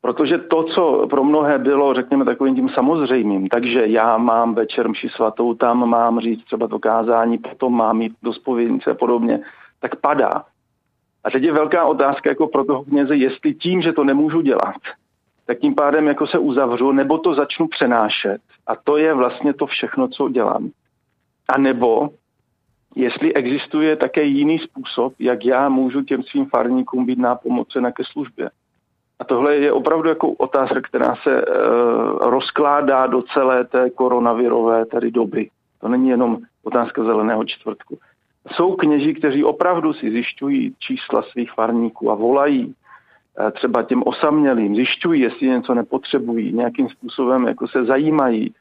Protože 0.00 0.38
to, 0.38 0.64
co 0.64 1.06
pro 1.10 1.24
mnohé 1.24 1.58
bylo, 1.58 1.94
řekněme, 1.94 2.24
takovým 2.24 2.54
tím 2.54 2.68
samozřejmým, 2.68 3.48
takže 3.48 3.86
já 3.86 4.18
mám 4.18 4.54
večer 4.54 4.88
mši 4.88 5.08
svatou, 5.08 5.54
tam 5.54 5.88
mám 5.88 6.20
říct 6.20 6.44
třeba 6.44 6.68
to 6.68 6.78
kázání, 6.78 7.38
potom 7.38 7.76
mám 7.76 8.02
jít 8.02 8.12
do 8.22 8.32
spovědnice 8.32 8.90
a 8.90 8.94
podobně, 8.94 9.40
tak 9.80 9.96
padá. 9.96 10.44
A 11.24 11.30
teď 11.30 11.42
je 11.42 11.52
velká 11.52 11.84
otázka 11.84 12.30
jako 12.30 12.46
pro 12.46 12.64
toho 12.64 12.84
kněze, 12.84 13.16
jestli 13.16 13.54
tím, 13.54 13.82
že 13.82 13.92
to 13.92 14.04
nemůžu 14.04 14.40
dělat, 14.40 14.76
tak 15.46 15.58
tím 15.58 15.74
pádem 15.74 16.06
jako 16.06 16.26
se 16.26 16.38
uzavřu, 16.38 16.92
nebo 16.92 17.18
to 17.18 17.34
začnu 17.34 17.68
přenášet. 17.68 18.38
A 18.66 18.76
to 18.76 18.96
je 18.96 19.14
vlastně 19.14 19.54
to 19.54 19.66
všechno, 19.66 20.08
co 20.08 20.28
dělám. 20.28 20.70
A 21.54 21.58
nebo 21.58 22.08
jestli 22.94 23.34
existuje 23.34 23.96
také 23.96 24.22
jiný 24.22 24.58
způsob, 24.58 25.14
jak 25.18 25.44
já 25.44 25.68
můžu 25.68 26.02
těm 26.02 26.22
svým 26.22 26.46
farníkům 26.46 27.06
být 27.06 27.18
nápomocena 27.18 27.92
ke 27.92 28.04
službě. 28.04 28.50
A 29.18 29.24
tohle 29.24 29.56
je 29.56 29.72
opravdu 29.72 30.08
jako 30.08 30.30
otázka, 30.30 30.80
která 30.80 31.14
se 31.22 31.42
e, 31.42 31.44
rozkládá 32.20 33.06
do 33.06 33.22
celé 33.22 33.64
té 33.64 33.90
koronavirové 33.90 34.86
tady 34.86 35.10
doby. 35.10 35.50
To 35.80 35.88
není 35.88 36.08
jenom 36.08 36.38
otázka 36.62 37.04
zeleného 37.04 37.44
čtvrtku. 37.44 37.98
Jsou 38.52 38.76
kněží, 38.76 39.14
kteří 39.14 39.44
opravdu 39.44 39.92
si 39.92 40.10
zjišťují 40.10 40.74
čísla 40.78 41.22
svých 41.22 41.52
farníků 41.52 42.10
a 42.10 42.14
volají 42.14 42.74
e, 43.38 43.50
třeba 43.50 43.82
těm 43.82 44.02
osamělým, 44.06 44.74
zjišťují, 44.74 45.20
jestli 45.20 45.46
něco 45.46 45.74
nepotřebují, 45.74 46.52
nějakým 46.52 46.88
způsobem 46.88 47.46
jako 47.46 47.68
se 47.68 47.84
zajímají, 47.84 48.54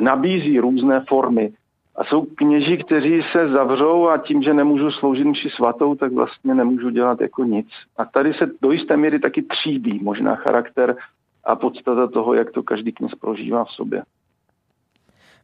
nabízí 0.00 0.60
různé 0.60 1.04
formy 1.08 1.52
A 1.98 2.04
jsou 2.04 2.22
kněži, 2.22 2.78
kteří 2.78 3.22
se 3.32 3.48
zavřou 3.48 4.08
a 4.08 4.18
tím, 4.18 4.42
že 4.42 4.54
nemůžu 4.54 4.90
sloužit 4.90 5.26
mši 5.26 5.50
svatou, 5.50 5.94
tak 5.94 6.12
vlastně 6.12 6.54
nemůžu 6.54 6.90
dělat 6.90 7.20
jako 7.20 7.44
nic. 7.44 7.68
A 7.96 8.04
tady 8.04 8.34
se 8.34 8.50
do 8.62 8.70
jisté 8.70 8.96
míry 8.96 9.18
taky 9.18 9.42
tříbí 9.42 10.00
možná 10.02 10.34
charakter 10.34 10.96
a 11.44 11.56
podstata 11.56 12.06
toho, 12.06 12.34
jak 12.34 12.50
to 12.50 12.62
každý 12.62 12.92
kněz 12.92 13.12
prožívá 13.20 13.64
v 13.64 13.70
sobě. 13.70 14.02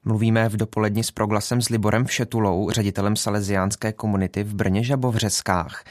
Mluvíme 0.07 0.48
v 0.48 0.57
dopoledni 0.57 1.05
s 1.05 1.11
proglasem 1.11 1.62
s 1.62 1.68
Liborem 1.68 2.05
Všetulou, 2.05 2.70
ředitelem 2.70 3.16
salesiánské 3.16 3.92
komunity 3.92 4.42
v 4.42 4.55
Brně 4.55 4.84
Žabovřeskách. 4.84 5.84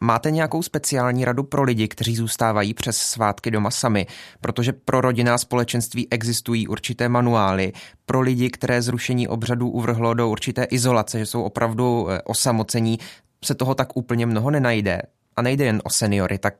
Máte 0.00 0.30
nějakou 0.30 0.62
speciální 0.62 1.24
radu 1.24 1.42
pro 1.42 1.62
lidi, 1.62 1.88
kteří 1.88 2.16
zůstávají 2.16 2.74
přes 2.74 2.96
svátky 2.96 3.50
doma 3.50 3.70
sami, 3.70 4.06
protože 4.40 4.72
pro 4.72 5.00
rodinná 5.00 5.38
společenství 5.38 6.08
existují 6.10 6.68
určité 6.68 7.08
manuály, 7.08 7.72
pro 8.06 8.20
lidi, 8.20 8.50
které 8.50 8.82
zrušení 8.82 9.28
obřadů 9.28 9.70
uvrhlo 9.70 10.14
do 10.14 10.28
určité 10.28 10.64
izolace, 10.64 11.18
že 11.18 11.26
jsou 11.26 11.42
opravdu 11.42 12.10
e, 12.10 12.22
osamocení, 12.22 12.98
se 13.44 13.54
toho 13.54 13.74
tak 13.74 13.96
úplně 13.96 14.26
mnoho 14.26 14.50
nenajde. 14.50 15.02
A 15.36 15.42
nejde 15.42 15.64
jen 15.64 15.82
o 15.84 15.90
seniory, 15.90 16.38
tak 16.38 16.54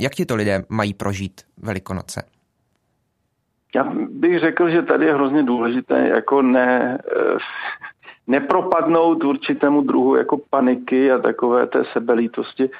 jak 0.00 0.14
ti 0.14 0.26
to 0.26 0.36
lidé 0.36 0.64
mají 0.68 0.94
prožít 0.94 1.40
Velikonoce? 1.56 2.22
Já 3.74 3.92
bych 4.08 4.38
řekl, 4.38 4.68
že 4.68 4.82
tady 4.82 5.06
je 5.06 5.14
hrozně 5.14 5.42
důležité 5.42 6.08
jako 6.08 6.42
ne, 6.42 6.98
eh, 7.16 7.38
nepropadnout 8.26 9.24
určitému 9.24 9.82
druhu 9.82 10.16
jako 10.16 10.38
paniky 10.50 11.12
a 11.12 11.18
takové 11.18 11.66
té 11.66 11.84
sebelítosti, 11.92 12.70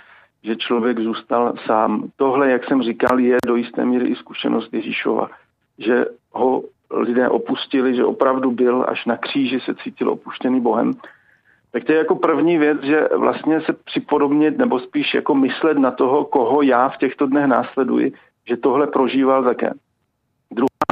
že 0.43 0.57
člověk 0.57 1.01
zůstal 1.01 1.55
sám. 1.67 2.11
Tohle, 2.17 2.51
jak 2.51 2.65
jsem 2.65 2.83
říkal, 2.83 3.21
je 3.21 3.37
do 3.47 3.57
jisté 3.57 3.85
míry 3.85 4.09
i 4.09 4.17
zkušenost 4.17 4.75
Ježíšova, 4.75 5.31
že 5.79 6.05
ho 6.33 6.63
lidé 6.91 7.29
opustili, 7.29 7.95
že 7.95 8.05
opravdu 8.05 8.51
byl 8.51 8.85
až 8.89 9.07
na 9.07 9.17
kříži 9.17 9.61
se 9.61 9.75
cítil 9.75 10.11
opuštěný 10.11 10.61
Bohem. 10.61 10.93
Tak 11.73 11.85
to 11.85 11.93
je 11.93 11.99
jako 11.99 12.15
první 12.15 12.59
věc, 12.59 12.83
že 12.83 13.09
vlastně 13.17 13.61
se 13.61 13.73
připodobnit 13.73 14.59
nebo 14.59 14.81
spíš 14.81 15.15
jako 15.15 15.35
myslet 15.35 15.79
na 15.79 15.91
toho, 15.91 16.25
koho 16.25 16.63
já 16.63 16.89
v 16.89 16.97
těchto 16.97 17.27
dnech 17.27 17.47
následuji, 17.47 18.13
že 18.49 18.57
tohle 18.57 18.87
prožíval 18.87 19.45
také 19.45 19.71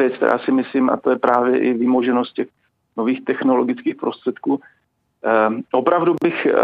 věc, 0.01 0.14
která 0.14 0.38
si 0.38 0.53
myslím, 0.53 0.90
a 0.90 0.96
to 0.96 1.11
je 1.11 1.18
právě 1.18 1.59
i 1.59 1.72
výmoženost 1.72 2.34
těch 2.34 2.48
nových 2.96 3.24
technologických 3.24 3.96
prostředků. 3.96 4.61
Ehm, 5.22 5.62
opravdu 5.72 6.14
bych, 6.22 6.46
eh, 6.46 6.55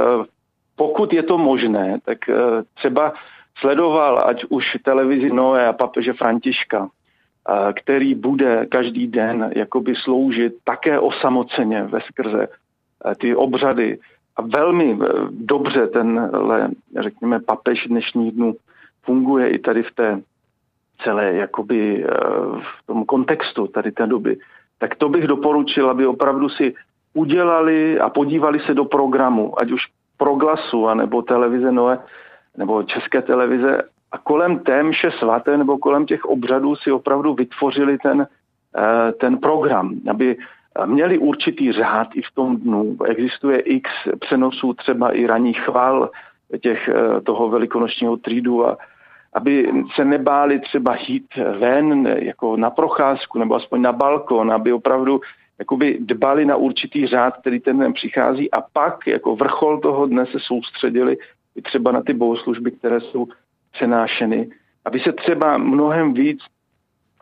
pokud 0.77 1.13
je 1.13 1.23
to 1.23 1.39
možné, 1.39 1.99
tak 2.05 2.29
eh, 2.29 2.35
třeba 2.75 3.13
sledoval 3.59 4.29
ať 4.29 4.45
už 4.49 4.77
televizi 4.85 5.31
Noé 5.31 5.67
a 5.67 5.73
papeže 5.73 6.13
Františka, 6.13 6.89
eh, 6.89 7.73
který 7.73 8.15
bude 8.15 8.67
každý 8.67 9.07
den 9.07 9.51
jakoby 9.57 9.95
sloužit 9.95 10.53
také 10.65 10.99
osamoceně 11.01 11.83
ve 11.83 12.01
skrze 12.01 12.49
ty 13.21 13.37
obřady. 13.37 13.99
A 14.37 14.43
velmi 14.43 14.99
dobře 15.31 15.87
tenhle, 15.87 16.69
řekněme, 16.99 17.41
papež 17.41 17.87
dnešních 17.87 18.33
dnů 18.33 18.55
funguje 19.03 19.51
i 19.51 19.59
tady 19.59 19.83
v 19.83 19.95
té 19.95 20.21
celé 21.03 21.35
jakoby 21.35 22.05
eh, 22.05 22.09
v 22.61 22.87
tom 22.87 23.05
kontextu 23.05 23.67
tady 23.67 23.93
té 23.93 24.07
doby, 24.07 24.39
tak 24.79 24.95
to 24.95 25.09
bych 25.09 25.27
doporučil, 25.27 25.91
aby 25.91 26.07
opravdu 26.07 26.49
si 26.49 26.75
udělali 27.15 28.01
a 28.01 28.09
podívali 28.09 28.61
se 28.61 28.75
do 28.75 28.85
programu, 28.85 29.61
ať 29.61 29.71
už 29.71 29.83
proglasu, 30.17 30.89
anebo 30.89 31.23
televize 31.23 31.73
Noe, 31.73 31.99
nebo 32.57 32.83
české 32.83 33.23
televize 33.23 33.83
a 34.13 34.19
kolem 34.19 34.59
té 34.59 34.83
mše 34.83 35.11
svaté 35.11 35.57
nebo 35.57 35.79
kolem 35.79 36.07
těch 36.07 36.25
obřadů 36.25 36.77
si 36.77 36.93
opravdu 36.93 37.35
vytvořili 37.35 37.99
ten, 37.99 38.27
eh, 38.77 39.13
ten 39.13 39.39
program, 39.39 39.95
aby 40.11 40.37
měli 40.85 41.19
určitý 41.19 41.73
řád 41.73 42.09
i 42.15 42.23
v 42.23 42.31
tom 42.35 42.57
dnu. 42.57 42.97
Existuje 43.05 43.61
x 43.61 43.91
přenosů, 44.21 44.75
třeba 44.75 45.11
i 45.11 45.27
ranní 45.27 45.53
chval 45.53 46.11
těch, 46.61 46.89
eh, 46.89 47.21
toho 47.21 47.49
velikonočního 47.49 48.17
třídu 48.17 48.67
a, 48.67 48.77
aby 49.37 49.73
se 49.95 50.05
nebáli 50.05 50.61
třeba 50.61 50.97
jít 51.07 51.27
ven 51.59 52.07
jako 52.07 52.57
na 52.57 52.71
procházku 52.71 53.39
nebo 53.39 53.55
aspoň 53.55 53.83
na 53.83 53.93
balkon, 53.93 54.53
aby 54.53 54.73
opravdu 54.73 55.21
jakoby 55.59 55.99
dbali 56.01 56.45
na 56.45 56.57
určitý 56.57 57.07
řád, 57.07 57.37
který 57.37 57.61
ten 57.61 57.79
den 57.79 57.93
přichází 57.93 58.51
a 58.51 58.61
pak 58.61 59.07
jako 59.07 59.37
vrchol 59.37 59.81
toho 59.81 60.07
dne 60.07 60.27
se 60.27 60.39
soustředili 60.41 61.17
i 61.57 61.63
třeba 61.63 61.93
na 61.93 62.03
ty 62.03 62.15
bohoslužby, 62.15 62.71
které 62.71 63.01
jsou 63.01 63.27
přenášeny, 63.73 64.49
aby 64.85 65.01
se 65.01 65.13
třeba 65.13 65.59
mnohem 65.59 66.15
víc 66.15 66.39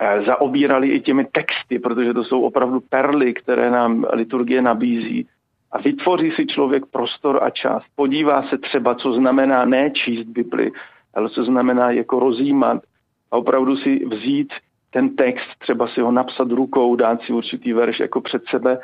eh, 0.00 0.22
zaobírali 0.22 0.88
i 0.88 1.00
těmi 1.00 1.24
texty, 1.24 1.78
protože 1.78 2.14
to 2.14 2.24
jsou 2.24 2.40
opravdu 2.40 2.80
perly, 2.80 3.34
které 3.34 3.70
nám 3.70 4.06
liturgie 4.12 4.62
nabízí. 4.62 5.26
A 5.72 5.78
vytvoří 5.78 6.30
si 6.30 6.46
člověk 6.46 6.86
prostor 6.86 7.38
a 7.42 7.50
čas. 7.50 7.82
Podívá 7.96 8.42
se 8.42 8.58
třeba, 8.58 8.94
co 8.94 9.12
znamená 9.12 9.64
nečíst 9.64 10.28
Bibli, 10.28 10.70
ale 11.14 11.30
co 11.30 11.44
znamená 11.44 11.90
jako 11.90 12.20
rozjímat 12.20 12.82
a 13.30 13.36
opravdu 13.36 13.76
si 13.76 14.06
vzít 14.06 14.52
ten 14.90 15.16
text, 15.16 15.58
třeba 15.58 15.88
si 15.88 16.00
ho 16.00 16.12
napsat 16.12 16.50
rukou, 16.50 16.96
dát 16.96 17.22
si 17.22 17.32
určitý 17.32 17.72
verš 17.72 18.00
jako 18.00 18.20
před 18.20 18.42
sebe 18.50 18.78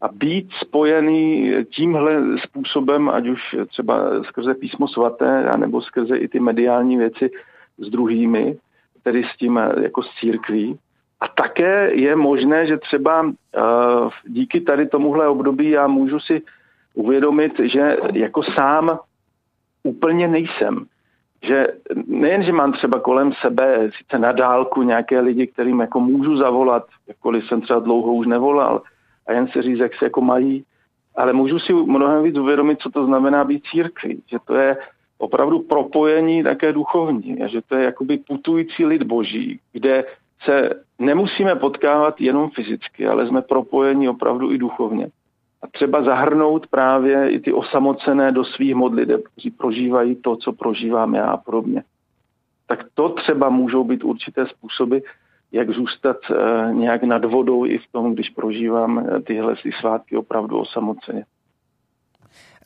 a 0.00 0.08
být 0.08 0.48
spojený 0.60 1.52
tímhle 1.70 2.38
způsobem, 2.38 3.08
ať 3.08 3.28
už 3.28 3.40
třeba 3.68 4.24
skrze 4.24 4.54
písmo 4.54 4.88
svaté, 4.88 5.48
anebo 5.48 5.82
skrze 5.82 6.16
i 6.16 6.28
ty 6.28 6.40
mediální 6.40 6.96
věci 6.96 7.30
s 7.78 7.90
druhými, 7.90 8.56
tedy 9.02 9.24
s 9.24 9.36
tím 9.36 9.60
jako 9.80 10.02
s 10.02 10.08
církví. 10.20 10.78
A 11.20 11.28
také 11.28 11.94
je 11.94 12.16
možné, 12.16 12.66
že 12.66 12.76
třeba 12.76 13.22
uh, 13.22 13.32
díky 14.24 14.60
tady 14.60 14.88
tomuhle 14.88 15.28
období 15.28 15.70
já 15.70 15.86
můžu 15.86 16.20
si 16.20 16.42
uvědomit, 16.94 17.52
že 17.64 17.96
jako 18.12 18.42
sám 18.42 18.98
úplně 19.82 20.28
nejsem 20.28 20.86
že 21.42 21.66
nejen, 22.06 22.42
že 22.42 22.52
mám 22.52 22.72
třeba 22.72 23.00
kolem 23.00 23.32
sebe 23.32 23.90
sice 23.98 24.18
na 24.18 24.32
dálku 24.32 24.82
nějaké 24.82 25.20
lidi, 25.20 25.46
kterým 25.46 25.80
jako 25.80 26.00
můžu 26.00 26.36
zavolat, 26.36 26.86
jakkoliv 27.08 27.46
jsem 27.46 27.60
třeba 27.60 27.78
dlouho 27.78 28.14
už 28.14 28.26
nevolal 28.26 28.82
a 29.26 29.32
jen 29.32 29.48
se 29.48 29.62
říct, 29.62 29.78
jak 29.78 29.94
se 29.94 30.04
jako 30.04 30.20
mají, 30.20 30.64
ale 31.16 31.32
můžu 31.32 31.58
si 31.58 31.72
mnohem 31.72 32.22
víc 32.22 32.38
uvědomit, 32.38 32.78
co 32.80 32.90
to 32.90 33.06
znamená 33.06 33.44
být 33.44 33.62
církví, 33.70 34.22
že 34.30 34.38
to 34.44 34.54
je 34.54 34.76
opravdu 35.18 35.58
propojení 35.58 36.42
také 36.42 36.72
duchovní 36.72 37.42
a 37.42 37.46
že 37.46 37.60
to 37.68 37.76
je 37.76 37.84
jakoby 37.84 38.18
putující 38.18 38.84
lid 38.84 39.02
boží, 39.02 39.60
kde 39.72 40.04
se 40.44 40.70
nemusíme 40.98 41.54
potkávat 41.54 42.20
jenom 42.20 42.50
fyzicky, 42.50 43.06
ale 43.06 43.26
jsme 43.26 43.42
propojeni 43.42 44.08
opravdu 44.08 44.52
i 44.52 44.58
duchovně 44.58 45.08
a 45.62 45.66
třeba 45.66 46.04
zahrnout 46.04 46.66
právě 46.66 47.30
i 47.30 47.40
ty 47.40 47.52
osamocené 47.52 48.32
do 48.32 48.44
svých 48.44 48.74
modliteb, 48.74 49.20
kteří 49.32 49.50
prožívají 49.50 50.16
to, 50.16 50.36
co 50.36 50.52
prožívám 50.52 51.14
já 51.14 51.24
a 51.24 51.36
podobně. 51.36 51.82
Tak 52.66 52.84
to 52.94 53.08
třeba 53.08 53.48
můžou 53.48 53.84
být 53.84 54.04
určité 54.04 54.46
způsoby, 54.46 54.98
jak 55.52 55.70
zůstat 55.70 56.16
eh, 56.30 56.74
nějak 56.74 57.02
nad 57.02 57.24
vodou 57.24 57.66
i 57.66 57.78
v 57.78 57.92
tom, 57.92 58.14
když 58.14 58.30
prožívám 58.30 58.98
eh, 58.98 59.20
tyhle 59.20 59.56
si 59.56 59.70
svátky 59.80 60.16
opravdu 60.16 60.58
osamoceně. 60.58 61.24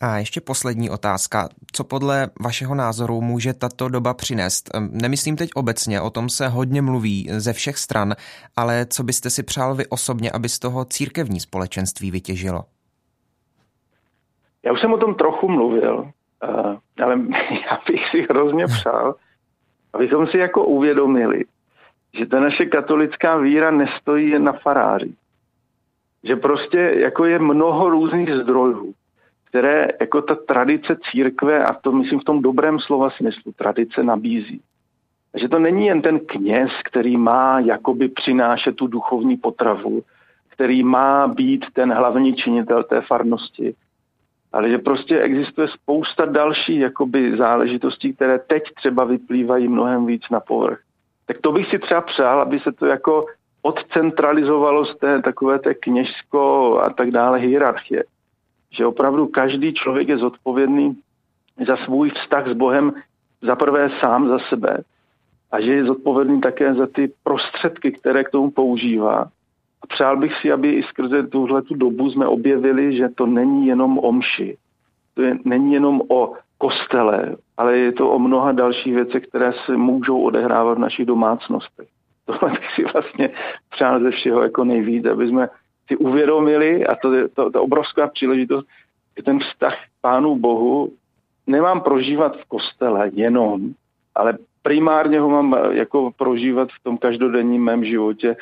A 0.02 0.18
ještě 0.18 0.40
poslední 0.40 0.90
otázka. 0.90 1.48
Co 1.72 1.84
podle 1.84 2.30
vašeho 2.40 2.74
názoru 2.74 3.20
může 3.20 3.54
tato 3.54 3.88
doba 3.88 4.14
přinést? 4.14 4.70
Nemyslím 4.90 5.36
teď 5.36 5.50
obecně, 5.54 6.00
o 6.00 6.10
tom 6.10 6.28
se 6.28 6.48
hodně 6.48 6.82
mluví 6.82 7.28
ze 7.30 7.52
všech 7.52 7.78
stran, 7.78 8.14
ale 8.56 8.86
co 8.86 9.02
byste 9.02 9.30
si 9.30 9.42
přál 9.42 9.74
vy 9.74 9.86
osobně, 9.86 10.30
aby 10.30 10.48
z 10.48 10.58
toho 10.58 10.84
církevní 10.84 11.40
společenství 11.40 12.10
vytěžilo? 12.10 12.64
Já 14.64 14.72
už 14.72 14.80
jsem 14.80 14.92
o 14.92 14.98
tom 14.98 15.14
trochu 15.14 15.48
mluvil, 15.48 16.10
eh, 16.44 17.02
ale 17.04 17.20
já 17.70 17.78
bych 17.86 18.08
si 18.10 18.26
hrozně 18.30 18.66
přál, 18.66 19.14
abychom 19.92 20.26
si 20.26 20.38
jako 20.38 20.64
uvědomili, 20.64 21.44
že 22.14 22.26
ta 22.26 22.40
naše 22.40 22.66
katolická 22.66 23.36
víra 23.36 23.70
nestojí 23.70 24.30
jen 24.30 24.44
na 24.44 24.52
faráři. 24.52 25.14
Že 26.24 26.36
prostě 26.36 26.78
jako 26.96 27.24
je 27.24 27.38
mnoho 27.38 27.90
různých 27.90 28.34
zdrojů, 28.34 28.94
které 29.44 29.88
jako 30.00 30.22
ta 30.22 30.34
tradice 30.34 30.96
církve, 31.10 31.64
a 31.64 31.74
to 31.74 31.92
myslím 31.92 32.20
v 32.20 32.24
tom 32.24 32.42
dobrém 32.42 32.78
slova 32.78 33.10
smyslu, 33.10 33.52
tradice 33.52 34.02
nabízí. 34.02 34.60
Že 35.34 35.48
to 35.48 35.58
není 35.58 35.86
jen 35.86 36.02
ten 36.02 36.20
kněz, 36.20 36.70
který 36.84 37.16
má 37.16 37.60
jakoby 37.60 38.08
přinášet 38.08 38.76
tu 38.76 38.86
duchovní 38.86 39.36
potravu, 39.36 40.02
který 40.48 40.82
má 40.82 41.28
být 41.28 41.66
ten 41.72 41.92
hlavní 41.92 42.34
činitel 42.34 42.84
té 42.84 43.00
farnosti, 43.00 43.74
ale 44.52 44.70
že 44.70 44.78
prostě 44.78 45.20
existuje 45.20 45.68
spousta 45.68 46.24
dalších 46.24 46.80
jakoby 46.80 47.36
záležitostí, 47.36 48.12
které 48.14 48.38
teď 48.38 48.62
třeba 48.76 49.04
vyplývají 49.04 49.68
mnohem 49.68 50.06
víc 50.06 50.22
na 50.30 50.40
povrch. 50.40 50.80
Tak 51.26 51.36
to 51.40 51.52
bych 51.52 51.70
si 51.70 51.78
třeba 51.78 52.00
přál, 52.00 52.40
aby 52.40 52.60
se 52.60 52.72
to 52.72 52.86
jako 52.86 53.26
odcentralizovalo 53.62 54.84
z 54.84 54.98
té 54.98 55.22
takové 55.22 55.58
té 55.58 55.74
kněžsko 55.74 56.76
a 56.84 56.90
tak 56.90 57.10
dále 57.10 57.38
hierarchie. 57.38 58.04
Že 58.70 58.86
opravdu 58.86 59.26
každý 59.26 59.74
člověk 59.74 60.08
je 60.08 60.18
zodpovědný 60.18 60.96
za 61.66 61.76
svůj 61.76 62.10
vztah 62.10 62.48
s 62.48 62.52
Bohem 62.52 62.92
za 63.42 63.56
prvé 63.56 63.90
sám 64.00 64.28
za 64.28 64.38
sebe 64.38 64.82
a 65.52 65.60
že 65.60 65.72
je 65.72 65.84
zodpovědný 65.84 66.40
také 66.40 66.74
za 66.74 66.86
ty 66.86 67.12
prostředky, 67.22 67.92
které 67.92 68.24
k 68.24 68.30
tomu 68.30 68.50
používá 68.50 69.24
A 69.82 69.86
přál 69.86 70.16
bych 70.16 70.32
si, 70.40 70.52
aby 70.52 70.72
i 70.72 70.82
skrze 70.82 71.26
tuhle 71.26 71.62
tu 71.62 71.74
dobu 71.74 72.10
jsme 72.10 72.26
objevili, 72.26 72.96
že 72.96 73.08
to 73.08 73.26
není 73.26 73.66
jenom 73.66 73.98
o 73.98 74.12
mši. 74.12 74.56
To 75.14 75.22
je, 75.22 75.38
není 75.44 75.72
jenom 75.72 76.02
o 76.08 76.32
kostele, 76.58 77.36
ale 77.56 77.78
je 77.78 77.92
to 77.92 78.10
o 78.10 78.18
mnoha 78.18 78.52
dalších 78.52 78.94
věcech, 78.94 79.26
které 79.26 79.52
se 79.66 79.76
můžou 79.76 80.22
odehrávat 80.22 80.78
v 80.78 80.80
našich 80.80 81.06
domácnostech. 81.06 81.88
Tohle 82.26 82.50
bych 82.50 82.70
si 82.74 82.84
vlastně 82.92 83.30
přál 83.70 84.00
ze 84.00 84.10
všeho 84.10 84.42
jako 84.42 84.64
nejvíc, 84.64 85.06
aby 85.06 85.28
jsme 85.28 85.48
si 85.88 85.96
uvědomili, 85.96 86.86
a 86.86 86.96
to 86.96 87.12
je 87.12 87.28
to, 87.28 87.50
to 87.50 87.62
obrovská 87.62 88.08
příležitost, 88.08 88.66
že 89.16 89.22
ten 89.22 89.38
vztah 89.38 89.74
k 89.74 90.00
Pánu 90.00 90.36
Bohu 90.36 90.92
nemám 91.46 91.80
prožívat 91.80 92.36
v 92.36 92.44
kostele 92.44 93.10
jenom, 93.12 93.72
ale 94.14 94.38
primárně 94.62 95.20
ho 95.20 95.28
mám 95.28 95.56
jako 95.70 96.10
prožívat 96.16 96.68
v 96.68 96.82
tom 96.82 96.98
každodenním 96.98 97.64
mém 97.64 97.84
životě 97.84 98.36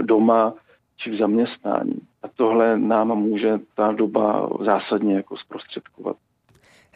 doma 0.00 0.54
či 0.98 1.10
v 1.10 1.18
zaměstnání. 1.18 1.98
A 2.22 2.28
tohle 2.36 2.78
nám 2.78 3.08
může 3.08 3.58
ta 3.74 3.92
doba 3.92 4.48
zásadně 4.64 5.16
jako 5.16 5.36
zprostředkovat 5.36 6.16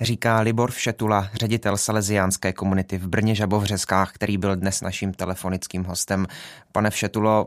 říká 0.01 0.41
Libor 0.41 0.71
Všetula, 0.71 1.23
ředitel 1.35 1.77
salesiánské 1.77 2.53
komunity 2.53 2.99
v 2.99 3.09
Brně 3.09 3.35
Žabovřeskách, 3.35 4.13
který 4.13 4.39
byl 4.39 4.57
dnes 4.57 4.83
naším 4.83 5.13
telefonickým 5.13 5.85
hostem. 5.85 6.27
Pane 6.73 6.91
Všetulo, 6.91 7.47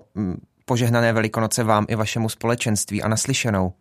požehnané 0.65 1.13
velikonoce 1.13 1.63
vám 1.63 1.85
i 1.89 1.95
vašemu 1.95 2.29
společenství 2.29 3.03
a 3.03 3.07
naslyšenou. 3.07 3.73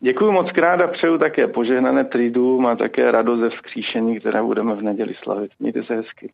Děkuji 0.00 0.32
moc 0.32 0.52
krát 0.52 0.80
a 0.80 0.86
přeju 0.86 1.18
také 1.18 1.46
požehnané 1.46 2.04
tridu 2.04 2.68
a 2.68 2.76
také 2.76 3.10
radost 3.10 3.40
ze 3.40 3.50
vzkříšení, 3.50 4.20
které 4.20 4.42
budeme 4.42 4.74
v 4.74 4.82
neděli 4.82 5.14
slavit. 5.22 5.50
Mějte 5.60 5.82
se 5.82 5.94
hezky. 5.94 6.32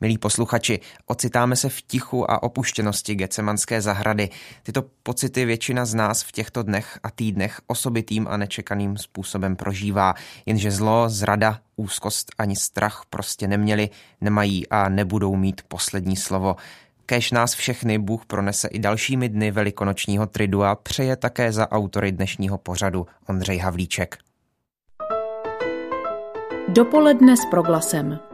Milí 0.00 0.18
posluchači, 0.18 0.80
ocitáme 1.06 1.56
se 1.56 1.68
v 1.68 1.82
tichu 1.82 2.30
a 2.30 2.42
opuštěnosti 2.42 3.14
Gecemanské 3.14 3.80
zahrady. 3.80 4.30
Tyto 4.62 4.84
pocity 5.02 5.44
většina 5.44 5.84
z 5.84 5.94
nás 5.94 6.22
v 6.22 6.32
těchto 6.32 6.62
dnech 6.62 6.98
a 7.02 7.10
týdnech 7.10 7.60
osobitým 7.66 8.28
a 8.28 8.36
nečekaným 8.36 8.96
způsobem 8.96 9.56
prožívá, 9.56 10.14
jenže 10.46 10.70
zlo, 10.70 11.08
zrada, 11.08 11.58
úzkost 11.76 12.32
ani 12.38 12.56
strach 12.56 13.02
prostě 13.10 13.48
neměli, 13.48 13.90
nemají 14.20 14.68
a 14.68 14.88
nebudou 14.88 15.36
mít 15.36 15.62
poslední 15.68 16.16
slovo. 16.16 16.56
Kéž 17.06 17.30
nás 17.30 17.54
všechny 17.54 17.98
Bůh 17.98 18.26
pronese 18.26 18.68
i 18.68 18.78
dalšími 18.78 19.28
dny 19.28 19.50
velikonočního 19.50 20.26
tridu 20.26 20.64
a 20.64 20.74
přeje 20.74 21.16
také 21.16 21.52
za 21.52 21.70
autory 21.70 22.12
dnešního 22.12 22.58
pořadu 22.58 23.06
Ondřej 23.28 23.58
Havlíček. 23.58 24.16
Dopoledne 26.68 27.36
s 27.36 27.44
proglasem. 27.50 28.33